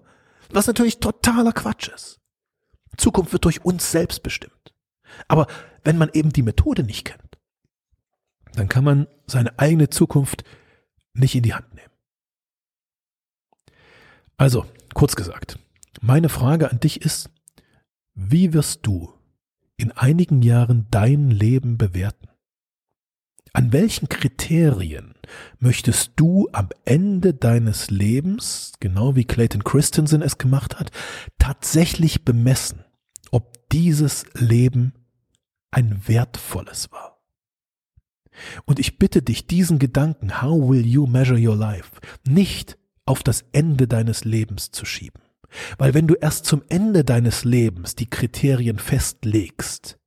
Was 0.52 0.68
natürlich 0.68 1.00
totaler 1.00 1.52
Quatsch 1.52 1.90
ist. 1.90 2.21
Zukunft 2.98 3.34
wird 3.34 3.46
durch 3.46 3.64
uns 3.64 3.92
selbst 3.92 4.24
bestimmt. 4.24 4.74
Aber 5.28 5.48
wenn 5.84 5.98
man 5.98 6.10
eben 6.14 6.32
die 6.32 6.44
Methode 6.44 6.84
nicht 6.84 7.06
kennt, 7.06 7.38
dann 8.54 8.70
kann 8.70 8.84
man 8.84 9.08
seine 9.28 9.58
eigene 9.60 9.90
Zukunft 9.90 10.44
nicht 11.14 11.36
in 11.36 11.44
die 11.44 11.54
Hand 11.54 11.74
nehmen. 11.74 11.92
Also, 14.38 14.66
kurz 14.94 15.16
gesagt, 15.16 15.60
meine 16.02 16.30
Frage 16.30 16.72
an 16.72 16.80
dich 16.80 17.02
ist, 17.02 17.30
wie 18.14 18.54
wirst 18.54 18.86
du 18.86 19.14
in 19.78 19.92
einigen 19.92 20.42
Jahren 20.42 20.88
dein 20.90 21.30
Leben 21.30 21.78
bewerten? 21.78 22.31
An 23.54 23.74
welchen 23.74 24.08
Kriterien 24.08 25.14
möchtest 25.60 26.14
du 26.16 26.48
am 26.54 26.70
Ende 26.86 27.34
deines 27.34 27.90
Lebens, 27.90 28.74
genau 28.80 29.16
wie 29.16 29.26
Clayton 29.26 29.64
Christensen 29.64 30.22
es 30.22 30.38
gemacht 30.38 30.80
hat, 30.80 30.92
tatsächlich 31.38 32.24
bemessen, 32.24 32.86
ob 33.32 33.70
dieses 33.70 34.26
Leben 34.34 34.94
ein 35.72 36.08
wertvolles 36.08 36.92
war? 36.92 37.22
Und 38.66 38.80
ich 38.80 38.98
bitte 38.98 39.22
dich, 39.22 39.48
diesen 39.48 39.80
Gedanken, 39.80 40.42
how 40.42 40.70
will 40.70 40.86
you 40.86 41.06
measure 41.06 41.40
your 41.40 41.56
life, 41.56 42.00
nicht 42.26 42.78
auf 43.06 43.24
das 43.24 43.44
Ende 43.52 43.88
deines 43.88 44.24
Lebens 44.24 44.72
zu 44.72 44.86
schieben. 44.86 45.22
Weil 45.78 45.94
wenn 45.94 46.08
du 46.08 46.16
erst 46.16 46.46
zum 46.46 46.64
Ende 46.70 47.04
deines 47.04 47.44
Lebens 47.44 47.96
die 47.96 48.10
Kriterien 48.10 48.80
festlegst, 48.80 50.00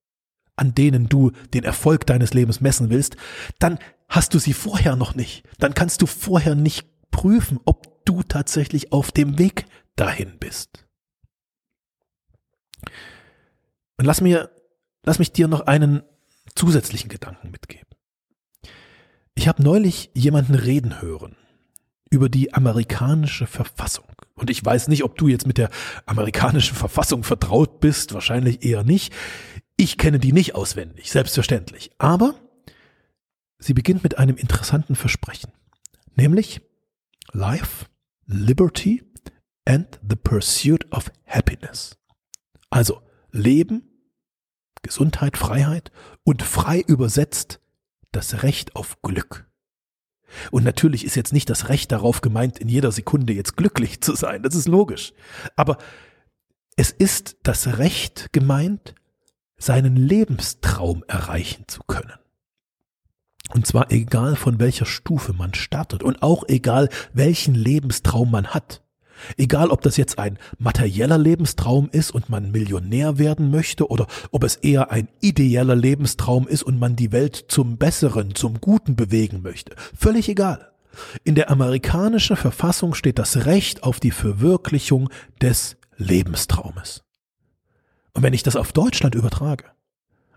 an 0.56 0.74
denen 0.74 1.08
du 1.08 1.32
den 1.52 1.64
Erfolg 1.64 2.06
deines 2.06 2.34
Lebens 2.34 2.60
messen 2.60 2.90
willst, 2.90 3.16
dann 3.58 3.78
hast 4.08 4.34
du 4.34 4.38
sie 4.38 4.52
vorher 4.52 4.96
noch 4.96 5.14
nicht. 5.14 5.44
Dann 5.58 5.74
kannst 5.74 6.02
du 6.02 6.06
vorher 6.06 6.54
nicht 6.54 6.86
prüfen, 7.10 7.60
ob 7.64 8.04
du 8.04 8.22
tatsächlich 8.22 8.92
auf 8.92 9.12
dem 9.12 9.38
Weg 9.38 9.66
dahin 9.96 10.38
bist. 10.38 10.86
Und 13.96 14.04
lass 14.04 14.20
mir, 14.20 14.50
lass 15.04 15.18
mich 15.18 15.32
dir 15.32 15.48
noch 15.48 15.62
einen 15.62 16.02
zusätzlichen 16.54 17.08
Gedanken 17.08 17.50
mitgeben. 17.50 17.88
Ich 19.34 19.48
habe 19.48 19.62
neulich 19.62 20.10
jemanden 20.14 20.54
reden 20.54 21.00
hören 21.00 21.36
über 22.10 22.28
die 22.28 22.54
amerikanische 22.54 23.46
Verfassung. 23.46 24.06
Und 24.34 24.50
ich 24.50 24.64
weiß 24.64 24.88
nicht, 24.88 25.04
ob 25.04 25.16
du 25.16 25.28
jetzt 25.28 25.46
mit 25.46 25.58
der 25.58 25.70
amerikanischen 26.06 26.76
Verfassung 26.76 27.24
vertraut 27.24 27.80
bist, 27.80 28.14
wahrscheinlich 28.14 28.64
eher 28.64 28.84
nicht. 28.84 29.12
Ich 29.76 29.98
kenne 29.98 30.18
die 30.18 30.32
nicht 30.32 30.54
auswendig, 30.54 31.10
selbstverständlich. 31.10 31.90
Aber 31.98 32.34
sie 33.58 33.74
beginnt 33.74 34.02
mit 34.02 34.18
einem 34.18 34.36
interessanten 34.36 34.94
Versprechen, 34.94 35.52
nämlich 36.14 36.60
Life, 37.32 37.86
Liberty 38.26 39.02
and 39.64 39.98
the 40.08 40.16
Pursuit 40.16 40.90
of 40.92 41.10
Happiness. 41.26 41.96
Also 42.70 43.02
Leben, 43.32 43.82
Gesundheit, 44.82 45.36
Freiheit 45.36 45.90
und 46.22 46.42
frei 46.42 46.80
übersetzt 46.80 47.60
das 48.12 48.42
Recht 48.42 48.76
auf 48.76 49.02
Glück. 49.02 49.50
Und 50.50 50.64
natürlich 50.64 51.04
ist 51.04 51.14
jetzt 51.16 51.32
nicht 51.32 51.50
das 51.50 51.68
Recht 51.68 51.92
darauf 51.92 52.20
gemeint, 52.20 52.58
in 52.58 52.68
jeder 52.68 52.92
Sekunde 52.92 53.32
jetzt 53.32 53.56
glücklich 53.56 54.00
zu 54.00 54.14
sein. 54.14 54.42
Das 54.42 54.54
ist 54.54 54.68
logisch. 54.68 55.12
Aber 55.56 55.78
es 56.76 56.90
ist 56.90 57.36
das 57.42 57.78
Recht 57.78 58.32
gemeint, 58.32 58.94
seinen 59.64 59.96
Lebenstraum 59.96 61.04
erreichen 61.08 61.64
zu 61.66 61.80
können. 61.86 62.12
Und 63.52 63.66
zwar 63.66 63.90
egal 63.90 64.36
von 64.36 64.58
welcher 64.58 64.86
Stufe 64.86 65.32
man 65.32 65.54
startet 65.54 66.02
und 66.02 66.22
auch 66.22 66.44
egal 66.48 66.88
welchen 67.12 67.54
Lebenstraum 67.54 68.30
man 68.30 68.48
hat. 68.48 68.82
Egal, 69.36 69.70
ob 69.70 69.80
das 69.82 69.96
jetzt 69.96 70.18
ein 70.18 70.38
materieller 70.58 71.18
Lebenstraum 71.18 71.88
ist 71.92 72.10
und 72.10 72.28
man 72.28 72.50
Millionär 72.50 73.18
werden 73.18 73.50
möchte 73.50 73.88
oder 73.88 74.06
ob 74.32 74.44
es 74.44 74.56
eher 74.56 74.90
ein 74.90 75.08
ideeller 75.20 75.76
Lebenstraum 75.76 76.48
ist 76.48 76.62
und 76.62 76.78
man 76.78 76.96
die 76.96 77.12
Welt 77.12 77.44
zum 77.48 77.78
Besseren, 77.78 78.34
zum 78.34 78.60
Guten 78.60 78.96
bewegen 78.96 79.42
möchte. 79.42 79.76
Völlig 79.96 80.28
egal. 80.28 80.72
In 81.22 81.34
der 81.34 81.50
amerikanischen 81.50 82.36
Verfassung 82.36 82.94
steht 82.94 83.18
das 83.18 83.46
Recht 83.46 83.82
auf 83.82 84.00
die 84.00 84.10
Verwirklichung 84.10 85.10
des 85.40 85.76
Lebenstraumes. 85.96 87.03
Und 88.14 88.22
wenn 88.22 88.32
ich 88.32 88.42
das 88.42 88.56
auf 88.56 88.72
Deutschland 88.72 89.14
übertrage, 89.14 89.64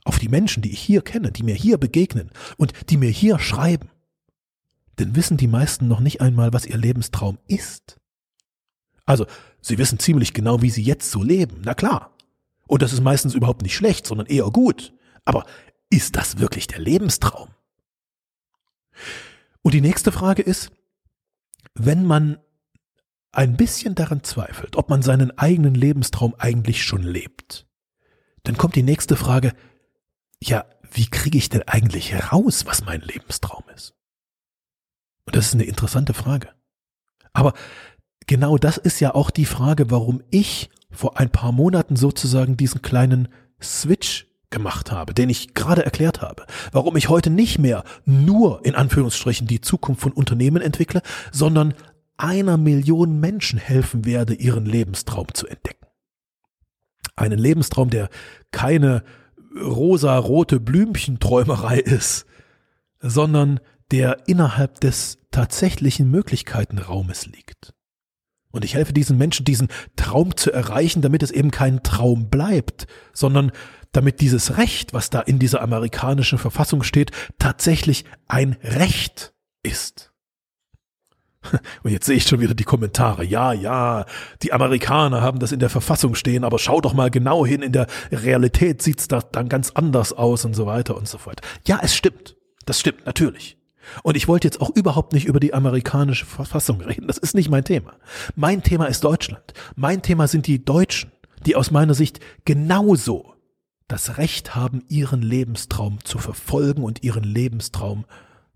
auf 0.04 0.20
die 0.20 0.30
Menschen, 0.30 0.62
die 0.62 0.72
ich 0.72 0.80
hier 0.80 1.02
kenne, 1.02 1.32
die 1.32 1.44
mir 1.44 1.56
hier 1.56 1.78
begegnen 1.78 2.32
und 2.58 2.74
die 2.90 2.98
mir 2.98 3.10
hier 3.10 3.40
schreiben, 3.40 3.90
dann 4.96 5.16
wissen 5.16 5.38
die 5.38 5.48
meisten 5.48 5.88
noch 5.88 6.00
nicht 6.00 6.22
einmal, 6.22 6.54
was 6.54 6.66
ihr 6.66 6.78
Lebenstraum 6.78 7.38
ist. 7.48 8.00
Also, 9.06 9.26
sie 9.62 9.78
wissen 9.78 10.00
ziemlich 10.00 10.34
genau, 10.34 10.62
wie 10.62 10.70
sie 10.70 10.82
jetzt 10.82 11.12
so 11.12 11.24
leben. 11.24 11.62
Na 11.64 11.74
klar. 11.74 12.12
Und 12.68 12.82
das 12.82 12.94
ist 12.94 13.02
meistens 13.02 13.36
überhaupt 13.36 13.62
nicht 13.62 13.76
schlecht, 13.76 14.06
sondern 14.06 14.28
eher 14.28 14.50
gut. 14.50 14.94
Aber 15.24 15.46
ist 15.90 16.16
das 16.16 16.40
wirklich 16.40 16.68
der 16.68 16.80
Lebenstraum? 16.80 17.50
Und 19.62 19.74
die 19.74 19.82
nächste 19.82 20.12
Frage 20.12 20.42
ist, 20.42 20.72
wenn 21.74 22.06
man 22.06 22.40
ein 23.32 23.58
bisschen 23.58 23.96
daran 23.96 24.24
zweifelt, 24.24 24.76
ob 24.76 24.90
man 24.90 25.02
seinen 25.02 25.38
eigenen 25.38 25.76
Lebenstraum 25.76 26.36
eigentlich 26.38 26.84
schon 26.84 27.04
lebt, 27.04 27.68
dann 28.44 28.58
kommt 28.58 28.76
die 28.76 28.84
nächste 28.84 29.16
Frage, 29.16 29.54
ja, 30.42 30.66
wie 30.92 31.08
kriege 31.08 31.38
ich 31.38 31.50
denn 31.50 31.64
eigentlich 31.64 32.12
heraus, 32.12 32.66
was 32.66 32.86
mein 32.86 33.02
Lebenstraum 33.02 33.64
ist? 33.76 33.94
Und 35.26 35.36
das 35.36 35.48
ist 35.48 35.54
eine 35.54 35.66
interessante 35.66 36.14
Frage. 36.14 36.50
Aber 37.34 37.54
genau 38.26 38.58
das 38.58 38.78
ist 38.78 39.00
ja 39.00 39.14
auch 39.14 39.30
die 39.30 39.46
Frage, 39.46 39.92
warum 39.92 40.24
ich 40.32 40.70
vor 40.90 41.20
ein 41.20 41.30
paar 41.30 41.52
Monaten 41.52 41.96
sozusagen 41.96 42.58
diesen 42.58 42.82
kleinen 42.82 43.28
Switch 43.62 44.28
gemacht 44.50 44.92
habe, 44.92 45.14
den 45.14 45.30
ich 45.30 45.54
gerade 45.54 45.84
erklärt 45.84 46.22
habe, 46.22 46.46
warum 46.72 46.96
ich 46.96 47.10
heute 47.10 47.30
nicht 47.30 47.60
mehr 47.60 47.84
nur 48.06 48.66
in 48.66 48.76
Anführungsstrichen 48.76 49.46
die 49.46 49.60
Zukunft 49.60 50.02
von 50.02 50.14
Unternehmen 50.14 50.62
entwickle, 50.62 51.02
sondern 51.32 51.74
einer 52.18 52.58
Million 52.58 53.20
Menschen 53.20 53.60
helfen 53.60 54.06
werde, 54.06 54.34
ihren 54.34 54.66
Lebenstraum 54.66 55.34
zu 55.34 55.48
entdecken. 55.48 55.86
Einen 57.16 57.40
Lebenstraum, 57.40 57.90
der 57.90 58.10
keine 58.52 59.04
rosa-rote 59.60 60.60
Blümchenträumerei 60.60 61.80
ist, 61.80 62.26
sondern 63.00 63.60
der 63.92 64.28
innerhalb 64.28 64.80
des 64.82 65.20
tatsächlichen 65.32 66.10
Möglichkeitenraumes 66.12 67.28
liegt. 67.28 67.74
Und 68.52 68.66
ich 68.66 68.74
helfe 68.74 68.94
diesen 68.94 69.18
Menschen, 69.18 69.46
diesen 69.46 69.68
Traum 69.96 70.36
zu 70.36 70.52
erreichen, 70.52 71.02
damit 71.02 71.22
es 71.22 71.32
eben 71.32 71.52
kein 71.52 71.84
Traum 71.84 72.30
bleibt, 72.30 72.88
sondern 73.14 73.52
damit 73.92 74.22
dieses 74.22 74.58
Recht, 74.58 74.94
was 74.94 75.10
da 75.10 75.22
in 75.22 75.40
dieser 75.40 75.62
amerikanischen 75.62 76.38
Verfassung 76.38 76.84
steht, 76.84 77.12
tatsächlich 77.40 78.06
ein 78.28 78.58
Recht 78.64 79.34
ist. 79.64 80.14
Und 81.84 81.92
jetzt 81.92 82.06
sehe 82.06 82.18
ich 82.18 82.24
schon 82.24 82.40
wieder 82.40 82.54
die 82.54 82.64
Kommentare. 82.64 83.24
Ja, 83.24 83.54
ja, 83.54 84.06
die 84.42 84.54
Amerikaner 84.54 85.22
haben 85.22 85.40
das 85.40 85.52
in 85.52 85.60
der 85.60 85.70
Verfassung 85.70 86.16
stehen, 86.16 86.44
aber 86.44 86.60
schau 86.60 86.82
doch 86.82 86.94
mal 86.94 87.10
genau 87.10 87.46
hin, 87.46 87.62
in 87.62 87.72
der 87.72 87.88
Realität 88.12 88.82
sieht's 88.82 89.08
da 89.08 89.22
dann 89.22 89.50
ganz 89.50 89.72
anders 89.72 90.14
aus 90.14 90.46
und 90.46 90.56
so 90.56 90.66
weiter 90.66 90.98
und 90.98 91.08
so 91.08 91.18
fort. 91.18 91.42
Ja, 91.66 91.80
es 91.82 91.96
stimmt. 91.96 92.36
Das 92.66 92.80
stimmt, 92.80 93.06
natürlich. 93.06 93.58
Und 94.04 94.18
ich 94.18 94.28
wollte 94.28 94.48
jetzt 94.48 94.60
auch 94.62 94.70
überhaupt 94.76 95.14
nicht 95.14 95.26
über 95.26 95.40
die 95.40 95.54
amerikanische 95.54 96.26
Verfassung 96.26 96.82
reden. 96.82 97.08
Das 97.08 97.18
ist 97.18 97.36
nicht 97.36 97.50
mein 97.50 97.64
Thema. 97.64 97.94
Mein 98.36 98.62
Thema 98.62 98.86
ist 98.86 99.04
Deutschland. 99.04 99.54
Mein 99.76 100.02
Thema 100.02 100.28
sind 100.28 100.48
die 100.48 100.64
Deutschen, 100.64 101.12
die 101.46 101.56
aus 101.56 101.72
meiner 101.72 101.94
Sicht 101.94 102.20
genauso 102.44 103.34
das 103.88 104.18
Recht 104.18 104.56
haben, 104.56 104.84
ihren 104.90 105.22
Lebenstraum 105.22 106.04
zu 106.04 106.18
verfolgen 106.18 106.84
und 106.84 107.04
ihren 107.04 107.24
Lebenstraum 107.24 108.06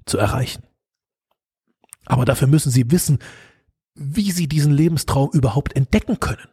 zu 0.05 0.17
erreichen. 0.17 0.63
Aber 2.11 2.25
dafür 2.25 2.49
müssen 2.49 2.73
sie 2.73 2.91
wissen, 2.91 3.19
wie 3.95 4.33
sie 4.33 4.49
diesen 4.49 4.73
Lebenstraum 4.73 5.29
überhaupt 5.31 5.77
entdecken 5.77 6.19
können. 6.19 6.45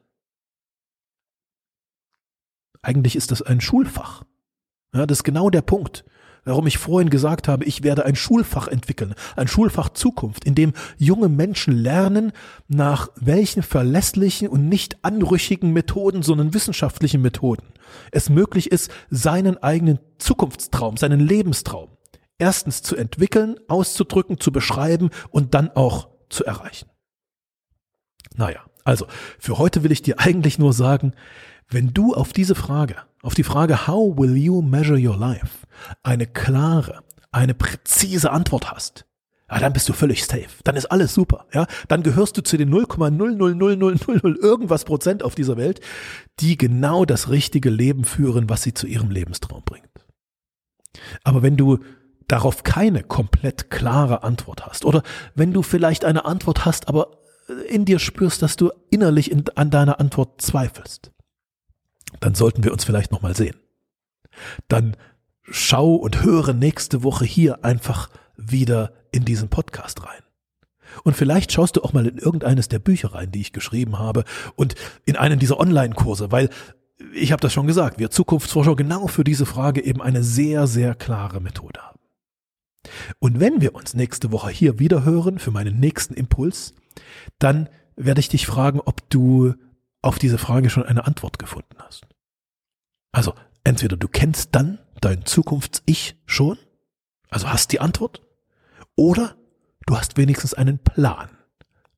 Eigentlich 2.81 3.17
ist 3.17 3.33
das 3.33 3.43
ein 3.43 3.61
Schulfach. 3.61 4.23
Ja, 4.95 5.05
das 5.05 5.19
ist 5.19 5.25
genau 5.25 5.51
der 5.51 5.63
Punkt, 5.63 6.05
warum 6.45 6.69
ich 6.69 6.79
vorhin 6.79 7.11
gesagt 7.11 7.49
habe, 7.49 7.65
ich 7.65 7.83
werde 7.83 8.05
ein 8.05 8.15
Schulfach 8.15 8.69
entwickeln, 8.69 9.17
ein 9.35 9.49
Schulfach 9.49 9.89
Zukunft, 9.89 10.45
in 10.45 10.55
dem 10.55 10.75
junge 10.97 11.29
Menschen 11.29 11.77
lernen, 11.77 12.31
nach 12.69 13.09
welchen 13.17 13.65
verlässlichen 13.65 14.47
und 14.47 14.69
nicht 14.69 15.05
anrüchigen 15.05 15.73
Methoden, 15.73 16.23
sondern 16.23 16.55
wissenschaftlichen 16.55 17.21
Methoden 17.21 17.67
es 18.13 18.29
möglich 18.31 18.71
ist, 18.71 18.93
seinen 19.11 19.61
eigenen 19.61 19.99
Zukunftstraum, 20.19 20.97
seinen 20.97 21.19
Lebenstraum 21.19 21.98
erstens 22.39 22.83
zu 22.83 22.97
entwickeln, 22.97 23.57
auszudrücken, 23.69 24.41
zu 24.41 24.53
beschreiben 24.53 25.11
und 25.31 25.55
dann 25.55 25.71
auch 25.71 26.09
zu 26.29 26.45
erreichen. 26.45 26.89
Naja, 28.37 28.61
also 28.85 29.07
für 29.39 29.59
heute 29.59 29.83
will 29.83 29.93
ich 29.93 30.03
dir 30.03 30.19
eigentlich 30.21 30.59
nur 30.59 30.73
sagen, 30.73 31.13
wenn 31.69 31.93
du 31.93 32.15
auf 32.15 32.33
diese 32.33 32.55
Frage, 32.55 32.97
auf 33.23 33.35
die 33.35 33.45
Frage, 33.45 33.87
how 33.87 34.17
will 34.17 34.37
you 34.37 34.63
measure 34.63 34.99
your 34.99 35.17
life, 35.17 35.67
eine 36.03 36.27
klare, 36.27 37.03
eine 37.31 37.55
präzise 37.55 38.31
Antwort 38.31 38.71
hast, 38.71 39.05
ja, 39.51 39.59
dann 39.61 39.73
bist 39.73 39.89
du 39.89 39.95
völlig 39.95 40.27
safe. 40.27 40.49
Dann 40.65 40.77
ist 40.77 40.87
alles 40.87 41.15
super. 41.15 41.47
Ja, 41.55 41.67
dann 41.89 42.03
gehörst 42.03 42.37
du 42.37 42.43
zu 42.43 42.59
den 42.59 42.71
0,00000 42.71 44.37
irgendwas 44.43 44.85
Prozent 44.85 45.23
auf 45.23 45.35
dieser 45.35 45.57
Welt, 45.57 45.81
die 46.41 46.59
genau 46.59 47.07
das 47.07 47.31
richtige 47.31 47.71
Leben 47.71 48.05
führen, 48.05 48.51
was 48.51 48.63
sie 48.63 48.75
zu 48.75 48.87
ihrem 48.87 49.11
Lebenstraum 49.11 49.63
bringt. 49.65 49.89
Aber 51.25 51.43
wenn 51.43 51.57
du 51.57 51.79
darauf 52.29 52.63
keine 52.63 53.03
komplett 53.03 53.71
klare 53.71 54.23
Antwort 54.23 54.67
hast 54.67 54.85
oder 54.85 55.03
wenn 55.35 55.53
du 55.53 55.63
vielleicht 55.63 56.05
eine 56.05 56.25
Antwort 56.25 56.65
hast, 56.65 56.89
aber 56.89 57.19
in 57.69 57.85
dir 57.85 57.99
spürst, 57.99 58.43
dass 58.43 58.57
du 58.57 58.71
innerlich 58.91 59.31
in, 59.31 59.45
an 59.57 59.71
deiner 59.71 60.01
Antwort 60.01 60.41
zweifelst, 60.41 61.13
dann 62.21 62.35
sollten 62.35 62.65
wir 62.65 62.73
uns 62.73 62.85
vielleicht 62.85 63.11
noch 63.11 63.23
mal 63.23 63.35
sehen. 63.35 63.57
Dann 64.69 64.97
schau 65.43 65.95
und 65.95 66.23
höre 66.23 66.53
nächste 66.53 67.03
Woche 67.03 67.25
hier 67.25 67.65
einfach 67.65 68.11
wieder 68.37 68.93
in 69.11 69.25
diesen 69.25 69.49
Podcast 69.49 70.05
rein. 70.05 70.23
Und 71.05 71.17
vielleicht 71.17 71.53
schaust 71.53 71.77
du 71.77 71.83
auch 71.83 71.93
mal 71.93 72.07
in 72.07 72.19
irgendeines 72.19 72.69
der 72.69 72.79
Bücher 72.79 73.15
rein, 73.15 73.31
die 73.31 73.41
ich 73.41 73.53
geschrieben 73.53 73.99
habe 73.99 74.25
und 74.57 74.75
in 75.05 75.17
einen 75.17 75.39
dieser 75.39 75.59
Online-Kurse, 75.59 76.33
weil 76.33 76.51
ich 77.15 77.33
habe 77.33 77.41
das 77.41 77.53
schon 77.53 77.67
gesagt, 77.67 77.99
wir 77.99 78.11
Zukunftsforscher 78.11 78.75
genau 78.75 79.07
für 79.07 79.25
diese 79.25 79.47
Frage 79.47 79.83
eben 79.83 80.03
eine 80.03 80.23
sehr, 80.23 80.67
sehr 80.67 80.95
klare 80.95 81.41
Methode 81.41 81.81
haben. 81.81 81.99
Und 83.19 83.41
wenn 83.41 83.61
wir 83.61 83.75
uns 83.75 83.95
nächste 83.95 84.33
Woche 84.33 84.51
hier 84.51 84.79
wieder 84.79 85.05
hören 85.05 85.39
für 85.39 85.51
meinen 85.51 85.81
nächsten 85.81 86.15
Impuls, 86.15 86.75
dann 87.39 87.69
werde 87.97 88.21
ich 88.21 88.29
dich 88.29 88.47
fragen, 88.47 88.81
ob 88.81 89.09
du 89.11 89.55
auf 90.03 90.19
diese 90.19 90.39
Frage 90.39 90.71
schon 90.71 90.85
eine 90.85 91.07
Antwort 91.07 91.39
gefunden 91.39 91.77
hast. 91.79 92.07
Also 93.13 93.35
entweder 93.65 93.97
du 93.97 94.09
kennst 94.09 94.55
dann 94.55 94.79
dein 95.01 95.25
Zukunfts-Ich 95.25 96.17
schon, 96.27 96.59
also 97.31 97.49
hast 97.51 97.73
die 97.73 97.81
Antwort, 97.81 98.23
oder 98.97 99.37
du 99.87 99.97
hast 99.97 100.17
wenigstens 100.17 100.55
einen 100.55 100.79
Plan, 100.79 101.29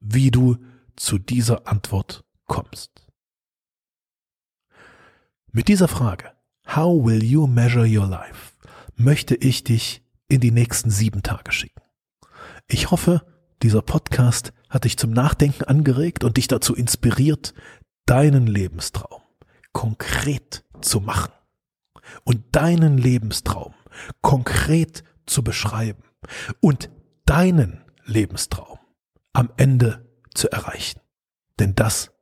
wie 0.00 0.30
du 0.30 0.56
zu 0.96 1.18
dieser 1.18 1.66
Antwort 1.66 2.24
kommst. 2.46 3.06
Mit 5.52 5.68
dieser 5.68 5.88
Frage, 5.88 6.32
How 6.74 7.04
will 7.04 7.24
you 7.24 7.46
measure 7.46 7.86
your 7.86 8.06
life, 8.06 8.52
möchte 8.94 9.34
ich 9.34 9.64
dich 9.64 10.04
in 10.30 10.40
die 10.40 10.52
nächsten 10.52 10.90
sieben 10.90 11.22
Tage 11.22 11.52
schicken. 11.52 11.82
Ich 12.68 12.90
hoffe, 12.90 13.26
dieser 13.62 13.82
Podcast 13.82 14.52
hat 14.70 14.84
dich 14.84 14.96
zum 14.96 15.10
Nachdenken 15.10 15.64
angeregt 15.64 16.24
und 16.24 16.36
dich 16.36 16.48
dazu 16.48 16.74
inspiriert, 16.74 17.52
deinen 18.06 18.46
Lebenstraum 18.46 19.22
konkret 19.72 20.64
zu 20.80 21.00
machen 21.00 21.32
und 22.24 22.42
deinen 22.52 22.96
Lebenstraum 22.96 23.74
konkret 24.22 25.04
zu 25.26 25.42
beschreiben 25.42 26.02
und 26.60 26.90
deinen 27.26 27.84
Lebenstraum 28.04 28.78
am 29.32 29.50
Ende 29.56 30.08
zu 30.34 30.50
erreichen. 30.50 31.00
Denn 31.58 31.74
das 31.74 32.12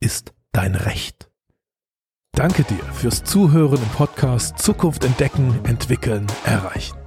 ist 0.00 0.34
dein 0.52 0.74
Recht. 0.74 1.30
Danke 2.32 2.64
dir 2.64 2.84
fürs 2.92 3.24
Zuhören 3.24 3.82
im 3.82 3.88
Podcast 3.90 4.58
Zukunft 4.58 5.04
entdecken, 5.04 5.64
entwickeln, 5.64 6.26
erreichen. 6.44 7.05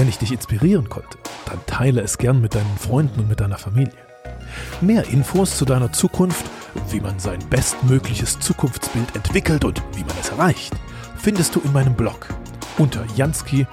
Wenn 0.00 0.08
ich 0.08 0.16
dich 0.16 0.32
inspirieren 0.32 0.88
konnte, 0.88 1.18
dann 1.44 1.58
teile 1.66 2.00
es 2.00 2.16
gern 2.16 2.40
mit 2.40 2.54
deinen 2.54 2.78
Freunden 2.78 3.20
und 3.20 3.28
mit 3.28 3.40
deiner 3.40 3.58
Familie. 3.58 3.92
Mehr 4.80 5.06
Infos 5.08 5.58
zu 5.58 5.66
deiner 5.66 5.92
Zukunft, 5.92 6.46
wie 6.88 7.00
man 7.00 7.18
sein 7.18 7.38
bestmögliches 7.50 8.40
Zukunftsbild 8.40 9.14
entwickelt 9.14 9.62
und 9.62 9.82
wie 9.92 10.00
man 10.00 10.16
es 10.18 10.30
erreicht, 10.30 10.72
findest 11.18 11.54
du 11.54 11.60
in 11.60 11.74
meinem 11.74 11.92
Blog 11.92 12.28
unter 12.78 13.04
jansky.de. 13.14 13.66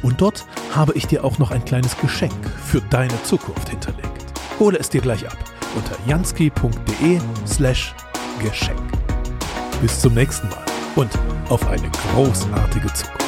Und 0.00 0.18
dort 0.18 0.46
habe 0.74 0.94
ich 0.94 1.06
dir 1.06 1.22
auch 1.22 1.36
noch 1.36 1.50
ein 1.50 1.66
kleines 1.66 1.94
Geschenk 1.98 2.32
für 2.64 2.80
deine 2.88 3.22
Zukunft 3.24 3.68
hinterlegt. 3.68 4.24
Hole 4.58 4.78
es 4.78 4.88
dir 4.88 5.02
gleich 5.02 5.26
ab 5.26 5.36
unter 5.74 5.94
jansky.de 6.06 7.20
slash 7.46 7.94
Geschenk. 8.42 8.80
Bis 9.82 10.00
zum 10.00 10.14
nächsten 10.14 10.48
Mal 10.48 10.64
und 10.94 11.10
auf 11.50 11.68
eine 11.68 11.90
großartige 12.14 12.90
Zukunft. 12.94 13.25